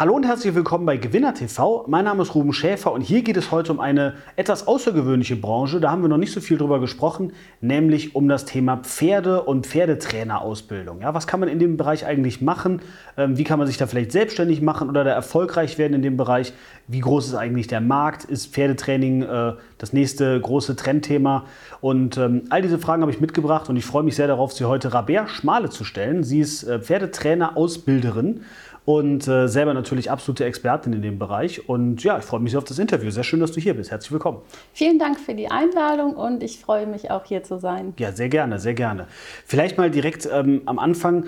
Hallo 0.00 0.14
und 0.14 0.24
herzlich 0.24 0.54
willkommen 0.54 0.86
bei 0.86 0.96
Gewinner 0.96 1.34
TV. 1.34 1.84
Mein 1.86 2.06
Name 2.06 2.22
ist 2.22 2.34
Ruben 2.34 2.54
Schäfer 2.54 2.92
und 2.92 3.02
hier 3.02 3.20
geht 3.20 3.36
es 3.36 3.50
heute 3.50 3.72
um 3.72 3.78
eine 3.78 4.14
etwas 4.36 4.66
außergewöhnliche 4.66 5.36
Branche. 5.36 5.80
Da 5.80 5.90
haben 5.90 6.00
wir 6.00 6.08
noch 6.08 6.16
nicht 6.16 6.32
so 6.32 6.40
viel 6.40 6.56
drüber 6.56 6.80
gesprochen, 6.80 7.34
nämlich 7.60 8.14
um 8.14 8.26
das 8.26 8.46
Thema 8.46 8.78
Pferde 8.78 9.42
und 9.42 9.66
Pferdetrainerausbildung. 9.66 11.02
Ja, 11.02 11.12
was 11.12 11.26
kann 11.26 11.40
man 11.40 11.50
in 11.50 11.58
dem 11.58 11.76
Bereich 11.76 12.06
eigentlich 12.06 12.40
machen? 12.40 12.80
Ähm, 13.18 13.36
wie 13.36 13.44
kann 13.44 13.58
man 13.58 13.68
sich 13.68 13.76
da 13.76 13.86
vielleicht 13.86 14.12
selbstständig 14.12 14.62
machen 14.62 14.88
oder 14.88 15.04
da 15.04 15.10
erfolgreich 15.10 15.76
werden 15.76 15.92
in 15.92 16.00
dem 16.00 16.16
Bereich? 16.16 16.54
Wie 16.88 17.00
groß 17.00 17.26
ist 17.26 17.34
eigentlich 17.34 17.66
der 17.66 17.82
Markt? 17.82 18.24
Ist 18.24 18.54
Pferdetraining 18.54 19.24
äh, 19.24 19.52
das 19.76 19.92
nächste 19.92 20.40
große 20.40 20.74
Trendthema? 20.74 21.44
Und 21.82 22.16
ähm, 22.16 22.44
all 22.48 22.62
diese 22.62 22.78
Fragen 22.78 23.02
habe 23.02 23.12
ich 23.12 23.20
mitgebracht 23.20 23.68
und 23.68 23.76
ich 23.76 23.84
freue 23.84 24.04
mich 24.04 24.16
sehr 24.16 24.26
darauf, 24.26 24.54
sie 24.54 24.64
heute 24.64 24.94
Rabea 24.94 25.28
Schmale 25.28 25.68
zu 25.68 25.84
stellen. 25.84 26.24
Sie 26.24 26.40
ist 26.40 26.62
äh, 26.62 26.80
Pferdetrainer-Ausbilderin 26.80 28.40
und 28.84 29.28
äh, 29.28 29.46
selber 29.46 29.74
natürlich 29.74 30.10
absolute 30.10 30.44
Expertin 30.44 30.92
in 30.92 31.02
dem 31.02 31.18
Bereich. 31.18 31.68
Und 31.68 32.02
ja, 32.02 32.18
ich 32.18 32.24
freue 32.24 32.40
mich 32.40 32.56
auf 32.56 32.64
das 32.64 32.78
Interview. 32.78 33.10
Sehr 33.10 33.22
schön, 33.22 33.40
dass 33.40 33.52
du 33.52 33.60
hier 33.60 33.74
bist. 33.74 33.90
Herzlich 33.90 34.12
willkommen. 34.12 34.38
Vielen 34.72 34.98
Dank 34.98 35.20
für 35.20 35.34
die 35.34 35.50
Einladung 35.50 36.14
und 36.14 36.42
ich 36.42 36.58
freue 36.58 36.86
mich 36.86 37.10
auch 37.10 37.24
hier 37.24 37.44
zu 37.44 37.58
sein. 37.58 37.94
Ja, 37.98 38.12
sehr 38.12 38.28
gerne, 38.28 38.58
sehr 38.58 38.74
gerne. 38.74 39.06
Vielleicht 39.46 39.78
mal 39.78 39.90
direkt 39.90 40.28
ähm, 40.32 40.62
am 40.66 40.78
Anfang 40.78 41.26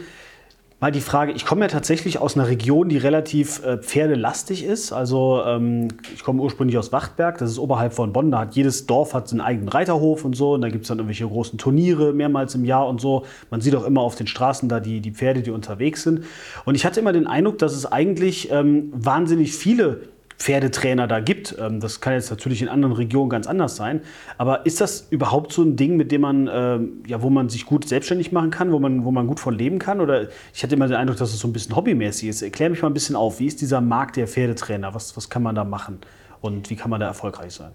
mal 0.84 0.90
die 0.90 1.00
Frage, 1.00 1.32
ich 1.32 1.46
komme 1.46 1.62
ja 1.62 1.68
tatsächlich 1.68 2.18
aus 2.18 2.36
einer 2.36 2.46
Region, 2.46 2.90
die 2.90 2.98
relativ 2.98 3.64
äh, 3.64 3.78
pferdelastig 3.78 4.66
ist. 4.66 4.92
Also 4.92 5.42
ähm, 5.46 5.88
ich 6.14 6.22
komme 6.22 6.42
ursprünglich 6.42 6.76
aus 6.76 6.92
Wachtberg, 6.92 7.38
das 7.38 7.52
ist 7.52 7.58
oberhalb 7.58 7.94
von 7.94 8.12
Bonn. 8.12 8.30
Da 8.30 8.40
hat 8.40 8.54
jedes 8.54 8.84
Dorf 8.84 9.14
hat 9.14 9.26
seinen 9.26 9.40
eigenen 9.40 9.70
Reiterhof 9.70 10.26
und 10.26 10.36
so. 10.36 10.52
Und 10.52 10.60
da 10.60 10.68
gibt 10.68 10.82
es 10.82 10.88
dann 10.88 10.98
irgendwelche 10.98 11.26
großen 11.26 11.58
Turniere 11.58 12.12
mehrmals 12.12 12.54
im 12.54 12.66
Jahr 12.66 12.86
und 12.86 13.00
so. 13.00 13.24
Man 13.50 13.62
sieht 13.62 13.74
auch 13.74 13.86
immer 13.86 14.02
auf 14.02 14.14
den 14.14 14.26
Straßen 14.26 14.68
da 14.68 14.78
die, 14.78 15.00
die 15.00 15.12
Pferde, 15.12 15.40
die 15.40 15.52
unterwegs 15.52 16.02
sind. 16.02 16.24
Und 16.66 16.74
ich 16.74 16.84
hatte 16.84 17.00
immer 17.00 17.14
den 17.14 17.26
Eindruck, 17.26 17.56
dass 17.56 17.72
es 17.72 17.90
eigentlich 17.90 18.50
ähm, 18.52 18.92
wahnsinnig 18.92 19.54
viele 19.54 20.02
Pferdetrainer 20.38 21.06
da 21.06 21.20
gibt. 21.20 21.56
Ähm, 21.58 21.80
das 21.80 22.00
kann 22.00 22.14
jetzt 22.14 22.30
natürlich 22.30 22.62
in 22.62 22.68
anderen 22.68 22.94
Regionen 22.94 23.30
ganz 23.30 23.46
anders 23.46 23.76
sein. 23.76 24.00
Aber 24.38 24.66
ist 24.66 24.80
das 24.80 25.06
überhaupt 25.10 25.52
so 25.52 25.62
ein 25.62 25.76
Ding, 25.76 25.96
mit 25.96 26.12
dem 26.12 26.22
man, 26.22 26.50
ähm, 26.52 27.02
ja, 27.06 27.22
wo 27.22 27.30
man 27.30 27.48
sich 27.48 27.66
gut 27.66 27.88
selbstständig 27.88 28.32
machen 28.32 28.50
kann, 28.50 28.72
wo 28.72 28.78
man, 28.78 29.04
wo 29.04 29.10
man 29.10 29.26
gut 29.26 29.40
von 29.40 29.56
leben 29.56 29.78
kann? 29.78 30.00
Oder 30.00 30.28
ich 30.52 30.62
hatte 30.62 30.74
immer 30.74 30.88
den 30.88 30.96
Eindruck, 30.96 31.18
dass 31.18 31.32
es 31.32 31.38
so 31.38 31.48
ein 31.48 31.52
bisschen 31.52 31.76
hobbymäßig 31.76 32.28
ist. 32.28 32.42
Erklär 32.42 32.70
mich 32.70 32.82
mal 32.82 32.88
ein 32.88 32.94
bisschen 32.94 33.16
auf. 33.16 33.40
Wie 33.40 33.46
ist 33.46 33.60
dieser 33.60 33.80
Markt 33.80 34.16
der 34.16 34.26
Pferdetrainer? 34.26 34.94
Was, 34.94 35.16
was 35.16 35.30
kann 35.30 35.42
man 35.42 35.54
da 35.54 35.64
machen? 35.64 35.98
Und 36.40 36.68
wie 36.70 36.76
kann 36.76 36.90
man 36.90 37.00
da 37.00 37.06
erfolgreich 37.06 37.52
sein? 37.52 37.72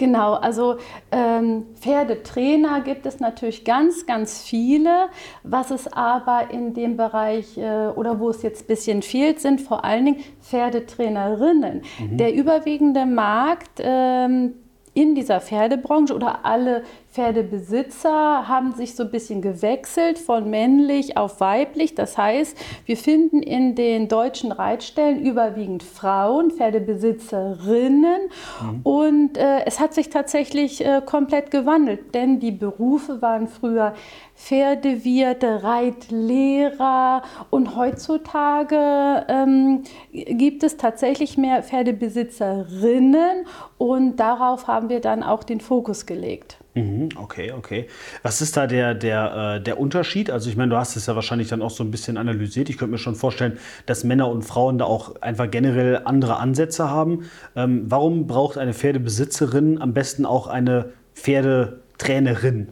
Genau, 0.00 0.32
also 0.32 0.78
ähm, 1.12 1.66
Pferdetrainer 1.74 2.80
gibt 2.80 3.04
es 3.04 3.20
natürlich 3.20 3.66
ganz, 3.66 4.06
ganz 4.06 4.40
viele. 4.40 5.08
Was 5.42 5.70
es 5.70 5.92
aber 5.92 6.50
in 6.50 6.72
dem 6.72 6.96
Bereich 6.96 7.58
äh, 7.58 7.88
oder 7.88 8.18
wo 8.18 8.30
es 8.30 8.40
jetzt 8.40 8.62
ein 8.62 8.66
bisschen 8.68 9.02
fehlt, 9.02 9.40
sind 9.40 9.60
vor 9.60 9.84
allen 9.84 10.06
Dingen 10.06 10.20
Pferdetrainerinnen. 10.40 11.82
Mhm. 11.98 12.16
Der 12.16 12.32
überwiegende 12.32 13.04
Markt 13.04 13.72
ähm, 13.78 14.54
in 14.94 15.14
dieser 15.14 15.38
Pferdebranche 15.38 16.14
oder 16.14 16.46
alle 16.46 16.82
Pferdebesitzer 17.12 18.46
haben 18.46 18.72
sich 18.72 18.94
so 18.94 19.02
ein 19.02 19.10
bisschen 19.10 19.42
gewechselt 19.42 20.16
von 20.16 20.48
männlich 20.48 21.16
auf 21.16 21.40
weiblich. 21.40 21.96
Das 21.96 22.16
heißt, 22.16 22.56
wir 22.86 22.96
finden 22.96 23.42
in 23.42 23.74
den 23.74 24.06
deutschen 24.06 24.52
Reitstellen 24.52 25.20
überwiegend 25.20 25.82
Frauen, 25.82 26.52
Pferdebesitzerinnen. 26.52 28.20
Mhm. 28.62 28.80
Und 28.84 29.38
äh, 29.38 29.64
es 29.66 29.80
hat 29.80 29.92
sich 29.92 30.10
tatsächlich 30.10 30.84
äh, 30.86 31.02
komplett 31.04 31.50
gewandelt, 31.50 32.14
denn 32.14 32.38
die 32.38 32.52
Berufe 32.52 33.20
waren 33.20 33.48
früher 33.48 33.94
Pferdewirte, 34.36 35.64
Reitlehrer 35.64 37.22
und 37.50 37.76
heutzutage 37.76 39.26
ähm, 39.28 39.82
gibt 40.12 40.62
es 40.62 40.76
tatsächlich 40.76 41.36
mehr 41.36 41.62
Pferdebesitzerinnen 41.62 43.46
und 43.78 44.16
darauf 44.16 44.68
haben 44.68 44.88
wir 44.88 45.00
dann 45.00 45.22
auch 45.24 45.42
den 45.42 45.60
Fokus 45.60 46.06
gelegt. 46.06 46.59
Mhm, 46.74 47.08
okay, 47.16 47.50
okay. 47.50 47.88
Was 48.22 48.40
ist 48.40 48.56
da 48.56 48.68
der, 48.68 48.94
der, 48.94 49.56
äh, 49.56 49.62
der 49.62 49.80
Unterschied? 49.80 50.30
Also 50.30 50.48
ich 50.48 50.56
meine, 50.56 50.70
du 50.70 50.76
hast 50.76 50.94
es 50.94 51.06
ja 51.06 51.16
wahrscheinlich 51.16 51.48
dann 51.48 51.62
auch 51.62 51.70
so 51.70 51.82
ein 51.82 51.90
bisschen 51.90 52.16
analysiert. 52.16 52.70
Ich 52.70 52.78
könnte 52.78 52.92
mir 52.92 52.98
schon 52.98 53.16
vorstellen, 53.16 53.58
dass 53.86 54.04
Männer 54.04 54.28
und 54.28 54.42
Frauen 54.42 54.78
da 54.78 54.84
auch 54.84 55.20
einfach 55.20 55.50
generell 55.50 56.02
andere 56.04 56.36
Ansätze 56.36 56.88
haben. 56.88 57.28
Ähm, 57.56 57.86
warum 57.88 58.28
braucht 58.28 58.56
eine 58.56 58.72
Pferdebesitzerin 58.72 59.80
am 59.80 59.94
besten 59.94 60.24
auch 60.24 60.46
eine 60.46 60.92
Pferdetrainerin? 61.16 62.68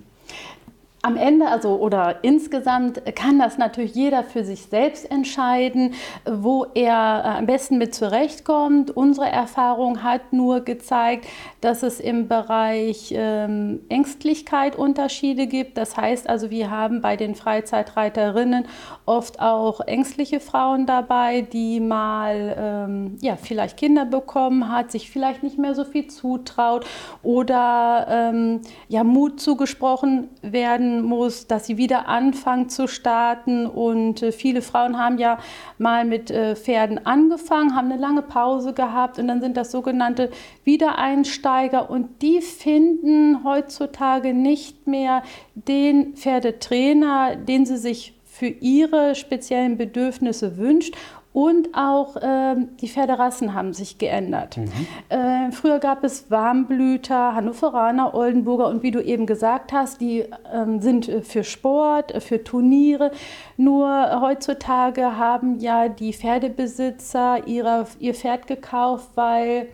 Am 1.02 1.16
Ende, 1.16 1.46
also 1.46 1.76
oder 1.76 2.16
insgesamt, 2.22 3.02
kann 3.14 3.38
das 3.38 3.56
natürlich 3.56 3.94
jeder 3.94 4.24
für 4.24 4.42
sich 4.42 4.62
selbst 4.64 5.08
entscheiden, 5.10 5.94
wo 6.28 6.66
er 6.74 7.22
äh, 7.24 7.38
am 7.38 7.46
besten 7.46 7.78
mit 7.78 7.94
zurechtkommt. 7.94 8.90
Unsere 8.90 9.28
Erfahrung 9.28 10.02
hat 10.02 10.32
nur 10.32 10.60
gezeigt, 10.60 11.26
dass 11.60 11.84
es 11.84 12.00
im 12.00 12.26
Bereich 12.26 13.12
ähm, 13.14 13.80
Ängstlichkeit 13.88 14.74
Unterschiede 14.74 15.46
gibt. 15.46 15.78
Das 15.78 15.96
heißt 15.96 16.28
also, 16.28 16.50
wir 16.50 16.70
haben 16.70 17.00
bei 17.00 17.16
den 17.16 17.36
Freizeitreiterinnen 17.36 18.66
oft 19.06 19.40
auch 19.40 19.80
ängstliche 19.80 20.40
Frauen 20.40 20.86
dabei, 20.86 21.42
die 21.42 21.78
mal 21.78 22.56
ähm, 22.58 23.18
ja, 23.20 23.36
vielleicht 23.36 23.76
Kinder 23.76 24.04
bekommen 24.04 24.72
hat, 24.72 24.90
sich 24.90 25.10
vielleicht 25.10 25.44
nicht 25.44 25.58
mehr 25.58 25.76
so 25.76 25.84
viel 25.84 26.08
zutraut 26.08 26.84
oder 27.22 28.06
ähm, 28.10 28.62
ja, 28.88 29.04
Mut 29.04 29.40
zugesprochen 29.40 30.28
werden 30.42 30.87
werden 30.88 31.02
muss, 31.02 31.46
dass 31.46 31.66
sie 31.66 31.76
wieder 31.76 32.08
anfangen 32.08 32.68
zu 32.68 32.88
starten. 32.88 33.66
Und 33.66 34.22
äh, 34.22 34.32
viele 34.32 34.62
Frauen 34.62 34.98
haben 34.98 35.18
ja 35.18 35.38
mal 35.78 36.04
mit 36.04 36.30
äh, 36.30 36.56
Pferden 36.56 37.04
angefangen, 37.06 37.74
haben 37.74 37.90
eine 37.90 38.00
lange 38.00 38.22
Pause 38.22 38.72
gehabt 38.72 39.18
und 39.18 39.28
dann 39.28 39.40
sind 39.40 39.56
das 39.56 39.70
sogenannte 39.70 40.30
Wiedereinsteiger 40.64 41.90
und 41.90 42.22
die 42.22 42.40
finden 42.40 43.44
heutzutage 43.44 44.34
nicht 44.34 44.86
mehr 44.86 45.22
den 45.54 46.14
Pferdetrainer, 46.14 47.36
den 47.36 47.66
sie 47.66 47.76
sich 47.76 48.14
für 48.24 48.46
ihre 48.46 49.14
speziellen 49.16 49.76
Bedürfnisse 49.76 50.58
wünscht 50.58 50.94
und 51.38 51.68
auch 51.72 52.16
äh, 52.16 52.56
die 52.80 52.88
Pferderassen 52.88 53.54
haben 53.54 53.72
sich 53.72 53.98
geändert. 53.98 54.56
Mhm. 54.56 54.72
Äh, 55.08 55.52
früher 55.52 55.78
gab 55.78 56.02
es 56.02 56.32
Warmblüter, 56.32 57.36
Hannoveraner, 57.36 58.12
Oldenburger 58.12 58.66
und 58.66 58.82
wie 58.82 58.90
du 58.90 59.00
eben 59.00 59.24
gesagt 59.24 59.72
hast, 59.72 60.00
die 60.00 60.24
ähm, 60.52 60.80
sind 60.80 61.08
für 61.22 61.44
Sport, 61.44 62.24
für 62.24 62.42
Turniere. 62.42 63.12
Nur 63.56 64.20
heutzutage 64.20 65.16
haben 65.16 65.60
ja 65.60 65.88
die 65.88 66.12
Pferdebesitzer 66.12 67.46
ihre, 67.46 67.86
ihr 68.00 68.14
Pferd 68.14 68.48
gekauft, 68.48 69.10
weil 69.14 69.68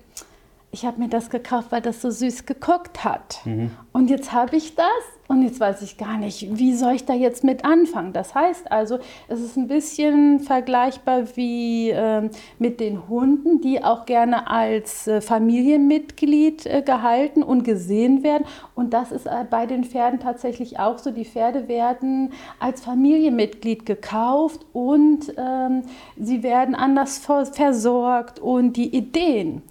ich 0.70 0.84
habe 0.84 1.00
mir 1.00 1.08
das 1.08 1.30
gekauft, 1.30 1.68
weil 1.70 1.80
das 1.80 2.02
so 2.02 2.10
süß 2.10 2.44
geguckt 2.44 3.04
hat. 3.04 3.40
Mhm. 3.46 3.70
Und 3.90 4.10
jetzt 4.10 4.34
habe 4.34 4.54
ich 4.54 4.74
das 4.74 5.13
und 5.26 5.42
jetzt 5.42 5.58
weiß 5.58 5.80
ich 5.82 5.96
gar 5.96 6.18
nicht, 6.18 6.58
wie 6.58 6.74
soll 6.74 6.92
ich 6.94 7.06
da 7.06 7.14
jetzt 7.14 7.44
mit 7.44 7.64
anfangen. 7.64 8.12
Das 8.12 8.34
heißt 8.34 8.70
also, 8.70 8.98
es 9.28 9.40
ist 9.40 9.56
ein 9.56 9.68
bisschen 9.68 10.40
vergleichbar 10.40 11.24
wie 11.36 11.90
äh, 11.90 12.28
mit 12.58 12.78
den 12.78 13.08
Hunden, 13.08 13.62
die 13.62 13.82
auch 13.82 14.04
gerne 14.04 14.48
als 14.48 15.06
äh, 15.06 15.22
Familienmitglied 15.22 16.66
äh, 16.66 16.82
gehalten 16.82 17.42
und 17.42 17.64
gesehen 17.64 18.22
werden. 18.22 18.44
Und 18.74 18.92
das 18.92 19.12
ist 19.12 19.26
äh, 19.26 19.44
bei 19.48 19.64
den 19.64 19.84
Pferden 19.84 20.20
tatsächlich 20.20 20.78
auch 20.78 20.98
so. 20.98 21.10
Die 21.10 21.24
Pferde 21.24 21.68
werden 21.68 22.32
als 22.58 22.82
Familienmitglied 22.82 23.86
gekauft 23.86 24.66
und 24.74 25.32
ähm, 25.38 25.82
sie 26.18 26.42
werden 26.42 26.74
anders 26.74 27.18
versorgt 27.18 28.40
und 28.40 28.74
die 28.74 28.94
Ideen 28.94 29.62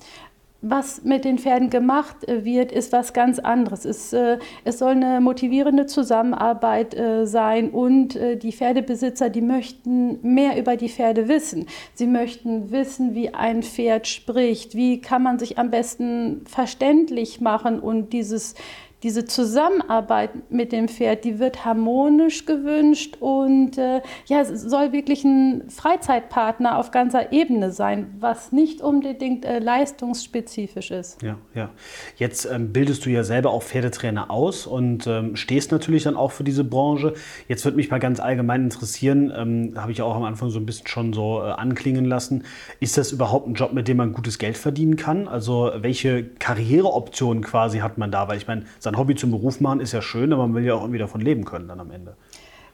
was 0.64 1.04
mit 1.04 1.26
den 1.26 1.38
Pferden 1.38 1.70
gemacht 1.70 2.28
äh, 2.28 2.46
wird, 2.46 2.72
ist 2.72 2.94
was 2.94 3.14
ganz 3.14 3.38
anderes. 3.38 3.84
Es, 3.86 4.14
äh, 4.14 4.40
es 4.64 4.80
soll 4.80 4.92
eine 4.92 5.20
motivierende 5.20 5.86
Zusammenarbeit 5.86 6.96
äh, 6.96 7.28
sein 7.28 7.70
und 7.70 8.14
die 8.14 8.52
Pferdebesitzer, 8.52 9.30
die 9.30 9.42
möchten 9.42 10.20
mehr 10.22 10.58
über 10.58 10.78
die 10.78 10.88
Pferde 10.88 11.28
wissen. 11.28 11.68
Sie 11.94 12.08
möchten 12.08 12.72
wissen, 12.72 13.14
wie 13.14 13.34
ein 13.34 13.64
Pferd 13.64 14.08
spricht, 14.08 14.76
wie 14.76 15.02
kann 15.02 15.24
man 15.24 15.38
sich 15.38 15.58
am 15.58 15.70
besten 15.70 16.46
verständlich 16.46 17.42
machen 17.42 17.80
und 17.80 18.14
dieses 18.14 18.56
diese 19.04 19.26
Zusammenarbeit 19.26 20.50
mit 20.50 20.72
dem 20.72 20.88
Pferd, 20.88 21.26
die 21.26 21.38
wird 21.38 21.66
harmonisch 21.66 22.46
gewünscht 22.46 23.18
und 23.20 23.78
äh, 23.78 24.02
ja, 24.28 24.42
es 24.42 24.62
soll 24.62 24.94
wirklich 24.94 25.26
ein 25.26 25.70
Freizeitpartner 25.70 26.78
auf 26.78 26.92
ganzer 26.92 27.34
Ebene 27.34 27.72
sein, 27.72 28.16
was 28.20 28.54
nicht 28.54 28.82
unbedingt 28.82 29.44
äh, 29.44 29.60
leistungsspezifisch 29.60 30.92
ist. 30.92 31.22
Ja, 31.22 31.38
ja. 31.54 31.70
Jetzt 32.16 32.46
ähm, 32.46 32.72
bildest 32.72 33.06
du 33.06 33.10
ja 33.10 33.26
selber 33.26 33.52
auch 33.52 33.62
Pferdetrainer 33.62 34.32
aus 34.32 34.66
und 34.66 35.06
ähm, 35.06 35.36
stehst 35.36 35.74
natürlich 35.74 36.04
dann 36.04 36.16
auch 36.16 36.32
für 36.32 36.46
diese 36.46 36.64
Branche. 36.64 37.14
Jetzt 37.50 37.66
würde 37.66 37.76
mich 37.76 37.92
mal 37.92 38.00
ganz 38.00 38.22
allgemein 38.22 38.64
interessieren, 38.64 39.34
ähm, 39.36 39.74
habe 39.76 39.92
ich 39.92 40.02
auch 40.02 40.16
am 40.16 40.24
Anfang 40.24 40.50
so 40.50 40.60
ein 40.60 40.66
bisschen 40.66 40.88
schon 40.88 41.12
so 41.12 41.42
äh, 41.42 41.52
anklingen 41.52 42.06
lassen, 42.06 42.44
ist 42.80 42.98
das 42.98 43.12
überhaupt 43.12 43.48
ein 43.48 43.56
Job, 43.56 43.74
mit 43.74 43.90
dem 43.90 43.98
man 43.98 44.14
gutes 44.14 44.40
Geld 44.40 44.58
verdienen 44.58 44.96
kann? 44.96 45.28
Also 45.28 45.72
welche 45.76 46.24
Karriereoptionen 46.24 47.44
quasi 47.44 47.80
hat 47.80 47.98
man 47.98 48.10
da? 48.10 48.30
Weil 48.30 48.38
ich 48.38 48.48
meine, 48.48 48.64
sein 48.94 49.00
Hobby 49.00 49.16
zum 49.16 49.32
Beruf 49.32 49.60
machen 49.60 49.80
ist 49.80 49.92
ja 49.92 50.02
schön, 50.02 50.32
aber 50.34 50.44
man 50.44 50.56
will 50.56 50.66
ja 50.66 50.76
auch 50.76 50.82
irgendwie 50.82 51.00
davon 51.00 51.22
leben 51.22 51.46
können 51.46 51.68
dann 51.68 51.80
am 51.80 51.92
Ende. 51.92 52.16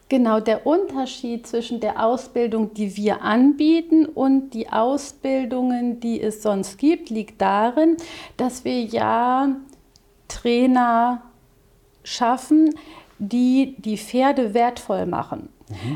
Genau, 0.08 0.40
der 0.40 0.66
Unterschied 0.66 1.46
zwischen 1.46 1.80
der 1.80 2.04
Ausbildung, 2.04 2.74
die 2.74 2.96
wir 2.96 3.22
anbieten 3.22 4.06
und 4.06 4.50
die 4.50 4.68
Ausbildungen, 4.68 6.00
die 6.00 6.20
es 6.20 6.42
sonst 6.42 6.78
gibt, 6.78 7.10
liegt 7.10 7.40
darin, 7.40 7.96
dass 8.36 8.64
wir 8.64 8.82
ja 8.82 9.54
Trainer 10.26 11.22
schaffen, 12.02 12.74
die 13.18 13.76
die 13.78 13.96
Pferde 13.96 14.52
wertvoll 14.52 15.06
machen. 15.06 15.48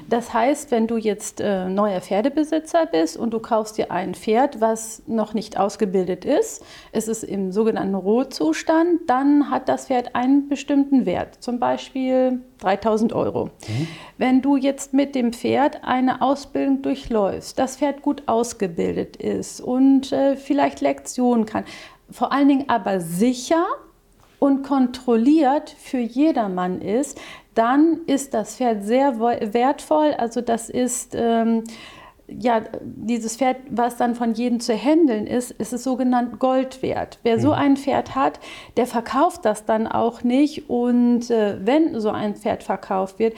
Das 0.09 0.33
heißt, 0.33 0.71
wenn 0.71 0.87
du 0.87 0.97
jetzt 0.97 1.41
äh, 1.41 1.69
neuer 1.69 2.01
Pferdebesitzer 2.01 2.87
bist 2.87 3.17
und 3.17 3.33
du 3.33 3.41
kaufst 3.41 3.79
dir 3.79 3.91
ein 3.91 4.15
Pferd, 4.15 4.61
was 4.61 5.03
noch 5.07 5.35
nicht 5.35 5.59
ausgebildet 5.59 6.25
ist, 6.25 6.65
es 6.93 7.09
ist 7.09 7.25
im 7.25 7.53
sogenannten 7.53 7.95
Rohzustand, 7.95 9.01
dann 9.09 9.51
hat 9.51 9.69
das 9.69 9.87
Pferd 9.87 10.15
einen 10.15 10.49
bestimmten 10.49 11.07
Wert, 11.07 11.43
zum 11.43 11.59
Beispiel 11.59 12.41
3000 12.61 13.13
Euro. 13.13 13.47
Mhm. 13.47 13.89
Wenn 14.19 14.43
du 14.43 14.57
jetzt 14.57 14.95
mit 14.95 15.15
dem 15.15 15.33
Pferd 15.33 15.85
eine 15.85 16.23
Ausbildung 16.23 16.83
durchläufst, 16.83 17.59
das 17.59 17.77
Pferd 17.77 18.03
gut 18.03 18.23
ausgebildet 18.27 19.17
ist 19.17 19.61
und 19.61 20.13
äh, 20.13 20.37
vielleicht 20.37 20.81
Lektionen 20.81 21.47
kann, 21.47 21.65
vor 22.11 22.33
allen 22.33 22.49
Dingen 22.49 22.69
aber 22.69 23.01
sicher 23.01 23.65
und 24.39 24.63
kontrolliert 24.63 25.71
für 25.71 25.99
jedermann 25.99 26.83
ist, 26.83 27.19
dann 27.55 28.01
ist 28.07 28.35
das 28.35 28.57
Pferd 28.57 28.85
sehr 28.85 29.19
wertvoll. 29.21 30.15
Also 30.17 30.41
das 30.41 30.69
ist 30.71 31.15
ähm, 31.15 31.65
ja 32.27 32.63
dieses 32.83 33.37
Pferd, 33.37 33.59
was 33.71 33.97
dann 33.97 34.15
von 34.15 34.35
jedem 34.35 34.61
zu 34.61 34.75
handeln 34.75 35.27
ist, 35.27 35.51
ist 35.53 35.73
es 35.73 35.85
sogenannt 35.85 36.39
Gold 36.39 36.83
wert. 36.83 37.19
Wer 37.23 37.39
so 37.39 37.49
mhm. 37.49 37.55
ein 37.55 37.77
Pferd 37.77 38.15
hat, 38.15 38.41
der 38.77 38.87
verkauft 38.87 39.45
das 39.45 39.65
dann 39.65 39.87
auch 39.87 40.23
nicht. 40.23 40.69
Und 40.69 41.31
äh, 41.31 41.59
wenn 41.65 41.99
so 42.01 42.11
ein 42.11 42.35
Pferd 42.37 42.63
verkauft 42.63 43.19
wird, 43.19 43.35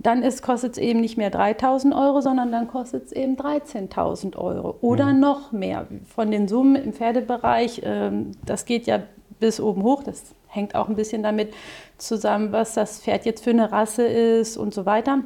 dann 0.00 0.22
kostet 0.42 0.72
es 0.72 0.78
eben 0.78 1.00
nicht 1.00 1.18
mehr 1.18 1.30
3000 1.30 1.92
Euro, 1.92 2.20
sondern 2.20 2.52
dann 2.52 2.68
kostet 2.68 3.06
es 3.06 3.12
eben 3.12 3.36
13.000 3.36 4.36
Euro 4.36 4.76
oder 4.80 5.12
mhm. 5.12 5.20
noch 5.20 5.52
mehr. 5.52 5.88
Von 6.06 6.30
den 6.30 6.46
Summen 6.46 6.76
im 6.76 6.92
Pferdebereich, 6.92 7.82
äh, 7.82 8.10
das 8.46 8.64
geht 8.64 8.86
ja 8.86 9.00
bis 9.40 9.60
oben 9.60 9.82
hoch, 9.82 10.02
das 10.02 10.22
hängt 10.48 10.74
auch 10.74 10.88
ein 10.88 10.96
bisschen 10.96 11.22
damit 11.22 11.52
zusammen, 11.98 12.52
was 12.52 12.74
das 12.74 13.00
Pferd 13.00 13.26
jetzt 13.26 13.44
für 13.44 13.50
eine 13.50 13.70
Rasse 13.70 14.06
ist 14.06 14.56
und 14.56 14.74
so 14.74 14.86
weiter. 14.86 15.20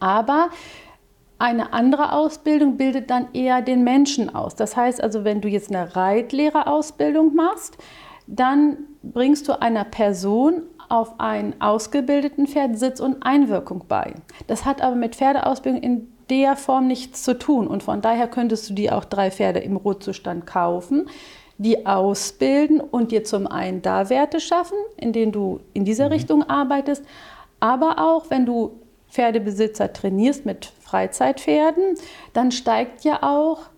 Aber 0.00 0.50
eine 1.38 1.72
andere 1.72 2.12
Ausbildung 2.12 2.76
bildet 2.76 3.10
dann 3.10 3.28
eher 3.34 3.60
den 3.60 3.84
Menschen 3.84 4.34
aus. 4.34 4.54
Das 4.54 4.76
heißt 4.76 5.02
also, 5.02 5.24
wenn 5.24 5.40
du 5.40 5.48
jetzt 5.48 5.74
eine 5.74 5.94
Reitlehrerausbildung 5.94 7.34
machst, 7.34 7.76
dann 8.26 8.78
bringst 9.02 9.48
du 9.48 9.60
einer 9.60 9.84
Person 9.84 10.62
auf 10.88 11.20
einen 11.20 11.60
ausgebildeten 11.60 12.46
Pferd 12.46 12.78
Sitz 12.78 13.00
und 13.00 13.22
Einwirkung 13.22 13.84
bei. 13.88 14.14
Das 14.46 14.64
hat 14.64 14.80
aber 14.80 14.96
mit 14.96 15.16
Pferdeausbildung 15.16 15.82
in 15.82 16.08
der 16.30 16.56
Form 16.56 16.86
nichts 16.86 17.22
zu 17.22 17.38
tun 17.38 17.66
und 17.66 17.82
von 17.82 18.00
daher 18.00 18.28
könntest 18.28 18.70
du 18.70 18.74
dir 18.74 18.96
auch 18.96 19.04
drei 19.04 19.30
Pferde 19.30 19.60
im 19.60 19.76
Rotzustand 19.76 20.46
kaufen 20.46 21.08
die 21.58 21.86
ausbilden 21.86 22.80
und 22.80 23.12
dir 23.12 23.24
zum 23.24 23.46
einen 23.46 23.82
da 23.82 24.10
Werte 24.10 24.40
schaffen, 24.40 24.76
in 24.96 25.12
denen 25.12 25.32
du 25.32 25.60
in 25.72 25.84
dieser 25.84 26.06
mhm. 26.06 26.12
Richtung 26.12 26.42
arbeitest, 26.42 27.04
aber 27.60 27.98
auch 27.98 28.30
wenn 28.30 28.46
du 28.46 28.80
Pferdebesitzer 29.10 29.92
trainierst 29.92 30.44
mit 30.44 30.72
Freizeitpferden, 30.80 31.94
dann 32.32 32.52
steigt 32.52 33.04
ja 33.04 33.22
auch 33.22 33.70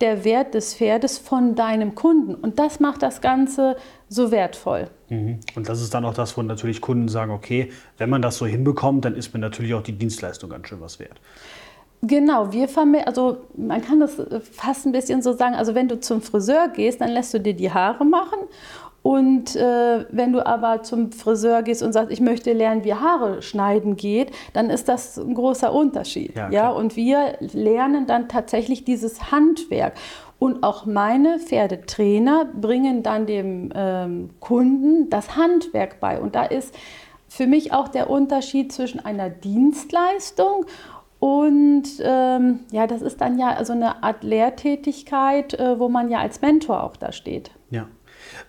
der 0.00 0.24
Wert 0.24 0.54
des 0.54 0.74
Pferdes 0.74 1.18
von 1.18 1.54
deinem 1.54 1.94
Kunden. 1.94 2.34
Und 2.34 2.58
das 2.58 2.80
macht 2.80 3.02
das 3.02 3.20
Ganze 3.20 3.76
so 4.08 4.30
wertvoll. 4.30 4.88
Mhm. 5.08 5.40
Und 5.54 5.68
das 5.68 5.80
ist 5.80 5.94
dann 5.94 6.04
auch 6.04 6.14
das, 6.14 6.36
wo 6.36 6.42
natürlich 6.42 6.80
Kunden 6.80 7.08
sagen, 7.08 7.30
okay, 7.30 7.72
wenn 7.98 8.10
man 8.10 8.22
das 8.22 8.36
so 8.36 8.46
hinbekommt, 8.46 9.04
dann 9.04 9.14
ist 9.14 9.32
mir 9.32 9.40
natürlich 9.40 9.74
auch 9.74 9.82
die 9.82 9.92
Dienstleistung 9.92 10.50
ganz 10.50 10.68
schön 10.68 10.80
was 10.80 10.98
wert. 10.98 11.20
Genau, 12.02 12.52
wir 12.52 12.68
vermitteln, 12.68 13.08
also 13.08 13.38
man 13.56 13.80
kann 13.82 14.00
das 14.00 14.20
fast 14.52 14.86
ein 14.86 14.92
bisschen 14.92 15.22
so 15.22 15.32
sagen, 15.32 15.54
also 15.54 15.74
wenn 15.74 15.88
du 15.88 15.98
zum 15.98 16.20
Friseur 16.20 16.68
gehst, 16.68 17.00
dann 17.00 17.10
lässt 17.10 17.34
du 17.34 17.40
dir 17.40 17.54
die 17.54 17.72
Haare 17.72 18.04
machen 18.04 18.38
und 19.06 19.54
äh, 19.54 20.04
wenn 20.10 20.32
du 20.32 20.44
aber 20.44 20.82
zum 20.82 21.12
Friseur 21.12 21.62
gehst 21.62 21.80
und 21.84 21.92
sagst, 21.92 22.10
ich 22.10 22.20
möchte 22.20 22.52
lernen, 22.52 22.82
wie 22.82 22.92
Haare 22.92 23.40
schneiden 23.40 23.94
geht, 23.94 24.32
dann 24.52 24.68
ist 24.68 24.88
das 24.88 25.16
ein 25.16 25.32
großer 25.32 25.72
Unterschied. 25.72 26.34
Ja, 26.34 26.50
ja? 26.50 26.70
Und 26.70 26.96
wir 26.96 27.36
lernen 27.38 28.08
dann 28.08 28.28
tatsächlich 28.28 28.82
dieses 28.82 29.30
Handwerk. 29.30 29.92
Und 30.40 30.64
auch 30.64 30.86
meine 30.86 31.38
Pferdetrainer 31.38 32.46
bringen 32.46 33.04
dann 33.04 33.26
dem 33.26 33.70
ähm, 33.76 34.30
Kunden 34.40 35.08
das 35.08 35.36
Handwerk 35.36 36.00
bei. 36.00 36.20
Und 36.20 36.34
da 36.34 36.42
ist 36.42 36.74
für 37.28 37.46
mich 37.46 37.72
auch 37.72 37.86
der 37.86 38.10
Unterschied 38.10 38.72
zwischen 38.72 38.98
einer 38.98 39.30
Dienstleistung 39.30 40.64
und 40.64 40.95
ähm, 42.02 42.60
ja, 42.70 42.86
das 42.86 43.02
ist 43.02 43.20
dann 43.20 43.38
ja 43.38 43.64
so 43.64 43.72
eine 43.72 44.02
Art 44.02 44.22
Lehrtätigkeit, 44.22 45.54
äh, 45.54 45.78
wo 45.78 45.88
man 45.88 46.10
ja 46.10 46.18
als 46.18 46.40
Mentor 46.40 46.82
auch 46.82 46.96
da 46.96 47.12
steht. 47.12 47.50
Ja. 47.70 47.88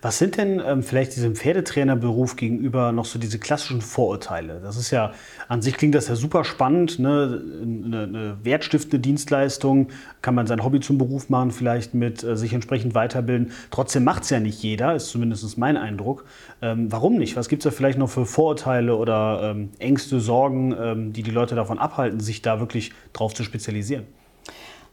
Was 0.01 0.17
sind 0.17 0.37
denn 0.37 0.61
ähm, 0.65 0.83
vielleicht 0.83 1.15
diesem 1.15 1.35
Pferdetrainerberuf 1.35 2.35
gegenüber 2.35 2.91
noch 2.91 3.05
so 3.05 3.19
diese 3.19 3.39
klassischen 3.39 3.81
Vorurteile? 3.81 4.59
Das 4.61 4.77
ist 4.77 4.91
ja, 4.91 5.13
an 5.47 5.61
sich 5.61 5.75
klingt 5.75 5.95
das 5.95 6.07
ja 6.07 6.15
super 6.15 6.43
spannend, 6.43 6.99
ne? 6.99 7.41
eine, 7.61 8.03
eine 8.03 8.37
wertstiftende 8.43 8.99
Dienstleistung, 8.99 9.89
kann 10.21 10.35
man 10.35 10.47
sein 10.47 10.63
Hobby 10.63 10.79
zum 10.79 10.97
Beruf 10.97 11.29
machen, 11.29 11.51
vielleicht 11.51 11.93
mit 11.93 12.23
äh, 12.23 12.35
sich 12.35 12.53
entsprechend 12.53 12.95
weiterbilden. 12.95 13.51
Trotzdem 13.71 14.03
macht 14.03 14.23
es 14.23 14.29
ja 14.29 14.39
nicht 14.39 14.61
jeder, 14.61 14.95
ist 14.95 15.09
zumindest 15.09 15.57
mein 15.57 15.77
Eindruck. 15.77 16.25
Ähm, 16.61 16.91
warum 16.91 17.15
nicht? 17.15 17.35
Was 17.35 17.49
gibt 17.49 17.65
es 17.65 17.71
da 17.71 17.75
vielleicht 17.75 17.97
noch 17.97 18.09
für 18.09 18.25
Vorurteile 18.25 18.95
oder 18.95 19.51
ähm, 19.55 19.69
Ängste, 19.79 20.19
Sorgen, 20.19 20.75
ähm, 20.79 21.13
die 21.13 21.23
die 21.23 21.31
Leute 21.31 21.55
davon 21.55 21.79
abhalten, 21.79 22.19
sich 22.19 22.41
da 22.41 22.59
wirklich 22.59 22.91
drauf 23.13 23.33
zu 23.33 23.43
spezialisieren? 23.43 24.05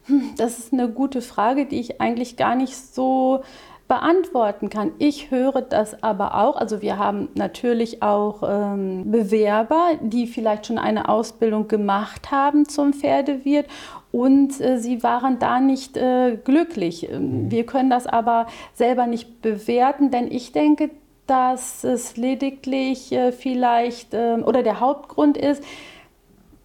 Hm, 0.05 0.31
das 0.37 0.59
ist 0.59 0.73
eine 0.73 0.89
gute 0.89 1.21
Frage, 1.21 1.65
die 1.65 1.79
ich 1.79 1.99
eigentlich 1.99 2.37
gar 2.37 2.55
nicht 2.55 2.75
so 2.75 3.43
beantworten 3.87 4.69
kann. 4.69 4.91
Ich 4.97 5.29
höre 5.29 5.61
das 5.61 6.01
aber 6.01 6.35
auch. 6.35 6.55
Also 6.55 6.81
wir 6.81 6.97
haben 6.97 7.29
natürlich 7.35 8.01
auch 8.01 8.41
ähm, 8.47 9.11
Bewerber, 9.11 9.91
die 10.01 10.25
vielleicht 10.25 10.65
schon 10.65 10.79
eine 10.79 11.07
Ausbildung 11.07 11.67
gemacht 11.67 12.31
haben 12.31 12.67
zum 12.67 12.93
Pferdewirt 12.93 13.67
und 14.11 14.59
äh, 14.59 14.79
sie 14.79 15.03
waren 15.03 15.37
da 15.37 15.59
nicht 15.59 15.97
äh, 15.97 16.37
glücklich. 16.43 17.11
Ähm, 17.11 17.45
mhm. 17.45 17.51
Wir 17.51 17.65
können 17.65 17.89
das 17.91 18.07
aber 18.07 18.47
selber 18.73 19.05
nicht 19.05 19.41
bewerten, 19.41 20.09
denn 20.09 20.31
ich 20.31 20.51
denke, 20.51 20.89
dass 21.27 21.83
es 21.83 22.17
lediglich 22.17 23.11
äh, 23.11 23.31
vielleicht 23.31 24.13
äh, 24.13 24.37
oder 24.43 24.63
der 24.63 24.79
Hauptgrund 24.79 25.37
ist, 25.37 25.63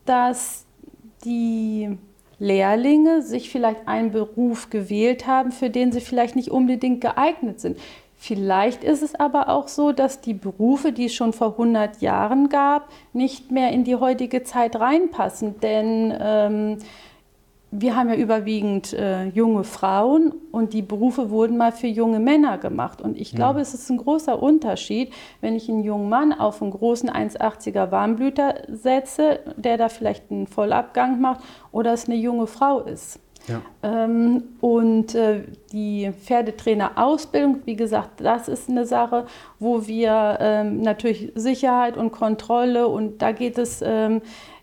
dass 0.06 0.64
die 1.24 1.98
Lehrlinge 2.40 3.22
sich 3.22 3.50
vielleicht 3.50 3.86
einen 3.86 4.10
Beruf 4.10 4.70
gewählt 4.70 5.26
haben, 5.26 5.52
für 5.52 5.70
den 5.70 5.92
sie 5.92 6.00
vielleicht 6.00 6.34
nicht 6.34 6.50
unbedingt 6.50 7.00
geeignet 7.00 7.60
sind. 7.60 7.78
Vielleicht 8.16 8.82
ist 8.82 9.02
es 9.02 9.14
aber 9.14 9.48
auch 9.48 9.68
so, 9.68 9.92
dass 9.92 10.20
die 10.20 10.34
Berufe, 10.34 10.92
die 10.92 11.06
es 11.06 11.14
schon 11.14 11.32
vor 11.32 11.52
100 11.52 12.02
Jahren 12.02 12.48
gab, 12.48 12.90
nicht 13.12 13.50
mehr 13.50 13.70
in 13.70 13.84
die 13.84 13.96
heutige 13.96 14.42
Zeit 14.42 14.76
reinpassen. 14.76 15.60
Denn 15.60 16.14
ähm, 16.20 16.78
wir 17.72 17.94
haben 17.94 18.08
ja 18.08 18.16
überwiegend 18.16 18.92
äh, 18.92 19.26
junge 19.26 19.62
Frauen 19.62 20.32
und 20.50 20.72
die 20.72 20.82
Berufe 20.82 21.30
wurden 21.30 21.56
mal 21.56 21.70
für 21.70 21.86
junge 21.86 22.18
Männer 22.18 22.58
gemacht. 22.58 23.00
Und 23.00 23.16
ich 23.16 23.32
glaube, 23.32 23.58
ja. 23.58 23.62
es 23.62 23.74
ist 23.74 23.88
ein 23.90 23.98
großer 23.98 24.42
Unterschied, 24.42 25.12
wenn 25.40 25.54
ich 25.54 25.68
einen 25.68 25.84
jungen 25.84 26.08
Mann 26.08 26.32
auf 26.32 26.62
einen 26.62 26.72
großen 26.72 27.08
1,80er 27.08 27.92
Warmblüter 27.92 28.62
setze, 28.68 29.40
der 29.56 29.78
da 29.78 29.88
vielleicht 29.88 30.30
einen 30.30 30.48
Vollabgang 30.48 31.20
macht, 31.20 31.40
oder 31.70 31.92
es 31.92 32.06
eine 32.06 32.16
junge 32.16 32.48
Frau 32.48 32.80
ist. 32.80 33.20
Ja. 33.46 33.62
Ähm, 33.82 34.44
und 34.60 35.14
äh, 35.14 35.42
die 35.72 36.10
Pferdetrainerausbildung, 36.12 37.62
wie 37.64 37.76
gesagt, 37.76 38.20
das 38.20 38.48
ist 38.48 38.68
eine 38.68 38.84
Sache, 38.84 39.26
wo 39.58 39.86
wir 39.86 40.38
ähm, 40.40 40.82
natürlich 40.82 41.32
Sicherheit 41.34 41.96
und 41.96 42.12
Kontrolle 42.12 42.88
und 42.88 43.22
da 43.22 43.32
geht 43.32 43.58
es 43.58 43.82
ähm, 43.84 44.20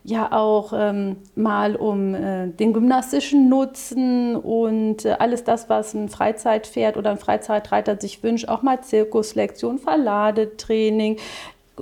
ja 0.08 0.32
auch 0.32 0.72
ähm, 0.74 1.18
mal 1.36 1.76
um 1.76 2.16
äh, 2.16 2.48
den 2.48 2.72
gymnastischen 2.72 3.50
Nutzen 3.50 4.38
und 4.38 5.04
äh, 5.04 5.18
alles 5.20 5.44
das, 5.44 5.68
was 5.70 5.94
ein 5.94 6.08
Freizeitpferd 6.08 6.96
oder 6.96 7.12
ein 7.12 7.18
Freizeitreiter 7.18 8.00
sich 8.00 8.24
wünscht, 8.24 8.48
auch 8.48 8.62
mal 8.62 8.82
Zirkuslektion, 8.82 9.80
Verladetraining, 9.80 11.18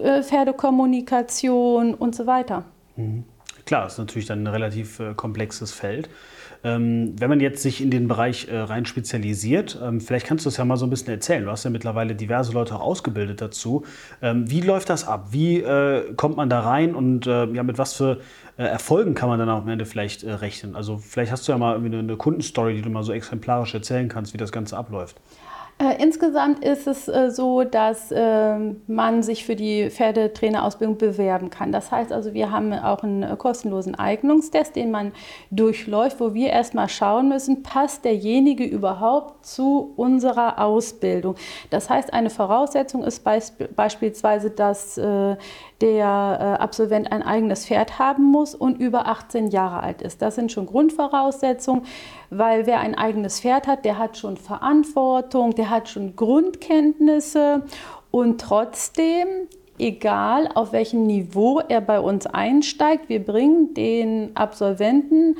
äh, 0.01 0.23
Pferdekommunikation 0.23 1.93
und 1.93 2.15
so 2.15 2.25
weiter. 2.25 2.65
Mhm. 2.95 3.25
Klar, 3.65 3.87
ist 3.87 3.99
natürlich 3.99 4.27
dann 4.27 4.43
ein 4.43 4.47
relativ 4.47 4.99
äh, 4.99 5.13
komplexes 5.13 5.71
Feld. 5.71 6.09
Ähm, 6.65 7.13
wenn 7.19 7.29
man 7.29 7.39
jetzt 7.39 7.61
sich 7.61 7.79
in 7.79 7.91
den 7.91 8.07
Bereich 8.07 8.47
äh, 8.47 8.57
rein 8.57 8.87
spezialisiert, 8.87 9.79
ähm, 9.83 10.01
vielleicht 10.01 10.25
kannst 10.25 10.45
du 10.45 10.49
es 10.49 10.57
ja 10.57 10.65
mal 10.65 10.77
so 10.77 10.87
ein 10.87 10.89
bisschen 10.89 11.09
erzählen. 11.09 11.45
Du 11.45 11.51
hast 11.51 11.63
ja 11.63 11.69
mittlerweile 11.69 12.15
diverse 12.15 12.53
Leute 12.53 12.75
auch 12.75 12.81
ausgebildet 12.81 13.39
dazu. 13.39 13.85
Ähm, 14.23 14.49
wie 14.49 14.61
läuft 14.61 14.89
das 14.89 15.07
ab? 15.07 15.27
Wie 15.29 15.59
äh, 15.59 16.15
kommt 16.15 16.37
man 16.37 16.49
da 16.49 16.61
rein 16.61 16.95
und 16.95 17.27
äh, 17.27 17.45
ja, 17.45 17.61
mit 17.61 17.77
was 17.77 17.93
für 17.93 18.19
Erfolgen 18.57 19.15
kann 19.15 19.27
man 19.27 19.37
dann 19.37 19.49
am 19.49 19.67
Ende 19.67 19.85
vielleicht 19.85 20.23
rechnen? 20.23 20.77
Also 20.77 20.97
vielleicht 20.97 21.29
hast 21.29 21.45
du 21.45 21.51
ja 21.51 21.57
mal 21.57 21.75
eine 21.75 22.15
Kundenstory, 22.15 22.73
die 22.73 22.81
du 22.81 22.89
mal 22.89 23.03
so 23.03 23.11
exemplarisch 23.11 23.73
erzählen 23.73 24.07
kannst, 24.07 24.33
wie 24.33 24.37
das 24.37 24.53
Ganze 24.53 24.77
abläuft. 24.77 25.17
Äh, 25.77 26.01
insgesamt 26.01 26.63
ist 26.63 26.87
es 26.87 27.09
äh, 27.09 27.29
so, 27.31 27.65
dass 27.65 28.09
äh, 28.09 28.57
man 28.87 29.23
sich 29.23 29.43
für 29.45 29.57
die 29.57 29.89
Pferdetrainerausbildung 29.89 30.97
bewerben 30.97 31.49
kann. 31.49 31.73
Das 31.73 31.91
heißt 31.91 32.13
also, 32.13 32.33
wir 32.33 32.49
haben 32.49 32.71
auch 32.71 33.03
einen 33.03 33.23
äh, 33.23 33.35
kostenlosen 33.37 33.93
Eignungstest, 33.93 34.77
den 34.77 34.89
man 34.89 35.11
durchläuft, 35.51 36.21
wo 36.21 36.33
wir 36.33 36.51
erstmal 36.51 36.87
schauen 36.87 37.27
müssen, 37.27 37.61
passt 37.61 38.05
derjenige 38.05 38.63
überhaupt 38.63 39.45
zu 39.45 39.91
unserer 39.97 40.59
Ausbildung. 40.59 41.35
Das 41.71 41.89
heißt, 41.89 42.13
eine 42.13 42.29
Voraussetzung 42.29 43.03
ist 43.03 43.25
beisp 43.25 43.61
beispielsweise, 43.75 44.51
dass 44.51 44.97
äh, 44.97 45.35
der 45.81 46.57
äh, 46.59 46.61
Absolvent 46.61 47.11
ein 47.11 47.21
eigenes 47.21 47.65
Pferd 47.65 47.99
haben 47.99 48.23
muss 48.23 48.55
und 48.55 48.79
über 48.79 49.07
18 49.07 49.47
Jahre 49.47 49.81
alt 49.81 50.01
ist. 50.01 50.21
Das 50.21 50.35
sind 50.35 50.51
schon 50.51 50.65
Grundvoraussetzungen, 50.65 51.83
weil 52.29 52.65
wer 52.65 52.79
ein 52.79 52.95
eigenes 52.95 53.41
Pferd 53.41 53.67
hat, 53.67 53.83
der 53.83 53.97
hat 53.97 54.17
schon 54.17 54.37
Verantwortung, 54.37 55.53
der 55.55 55.69
hat 55.69 55.89
schon 55.89 56.15
Grundkenntnisse 56.15 57.63
und 58.11 58.39
trotzdem 58.39 59.27
egal 59.77 60.49
auf 60.53 60.71
welchem 60.71 61.05
Niveau 61.05 61.59
er 61.59 61.81
bei 61.81 61.99
uns 61.99 62.25
einsteigt, 62.25 63.09
wir 63.09 63.23
bringen 63.23 63.73
den 63.73 64.35
Absolventen 64.35 65.37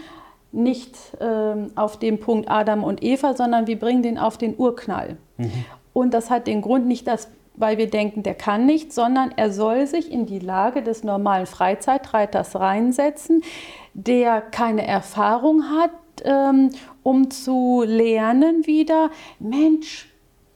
nicht 0.51 0.95
ähm, 1.19 1.71
auf 1.75 1.97
den 1.97 2.19
Punkt 2.19 2.49
Adam 2.49 2.83
und 2.83 3.03
Eva, 3.03 3.33
sondern 3.33 3.67
wir 3.67 3.77
bringen 3.77 4.03
den 4.03 4.17
auf 4.17 4.37
den 4.37 4.55
Urknall. 4.57 5.17
Mhm. 5.37 5.65
Und 5.93 6.13
das 6.13 6.29
hat 6.29 6.47
den 6.47 6.61
Grund 6.61 6.87
nicht, 6.87 7.07
dass 7.07 7.29
weil 7.57 7.77
wir 7.77 7.89
denken, 7.89 8.23
der 8.23 8.35
kann 8.35 8.65
nicht, 8.65 8.93
sondern 8.93 9.31
er 9.35 9.51
soll 9.51 9.87
sich 9.87 10.11
in 10.11 10.25
die 10.25 10.39
Lage 10.39 10.81
des 10.81 11.03
normalen 11.03 11.45
Freizeitreiters 11.45 12.55
reinsetzen, 12.55 13.43
der 13.93 14.41
keine 14.41 14.85
Erfahrung 14.85 15.69
hat, 15.69 15.91
ähm, 16.23 16.69
um 17.03 17.29
zu 17.29 17.83
lernen 17.85 18.65
wieder, 18.65 19.09
Mensch, 19.39 20.09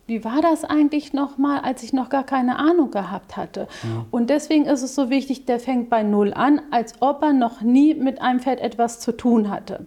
wie 0.09 0.23
war 0.23 0.41
das 0.41 0.63
eigentlich 0.65 1.13
nochmal, 1.13 1.59
als 1.59 1.83
ich 1.83 1.93
noch 1.93 2.09
gar 2.09 2.23
keine 2.23 2.57
Ahnung 2.57 2.89
gehabt 2.89 3.37
hatte? 3.37 3.67
Ja. 3.83 4.05
Und 4.09 4.31
deswegen 4.31 4.65
ist 4.65 4.81
es 4.81 4.95
so 4.95 5.11
wichtig, 5.11 5.45
der 5.45 5.59
fängt 5.59 5.89
bei 5.91 6.01
Null 6.01 6.33
an, 6.33 6.61
als 6.71 6.95
ob 6.99 7.21
er 7.21 7.33
noch 7.33 7.61
nie 7.61 7.93
mit 7.93 8.19
einem 8.19 8.39
Pferd 8.39 8.59
etwas 8.59 8.99
zu 8.99 9.11
tun 9.11 9.51
hatte. 9.51 9.85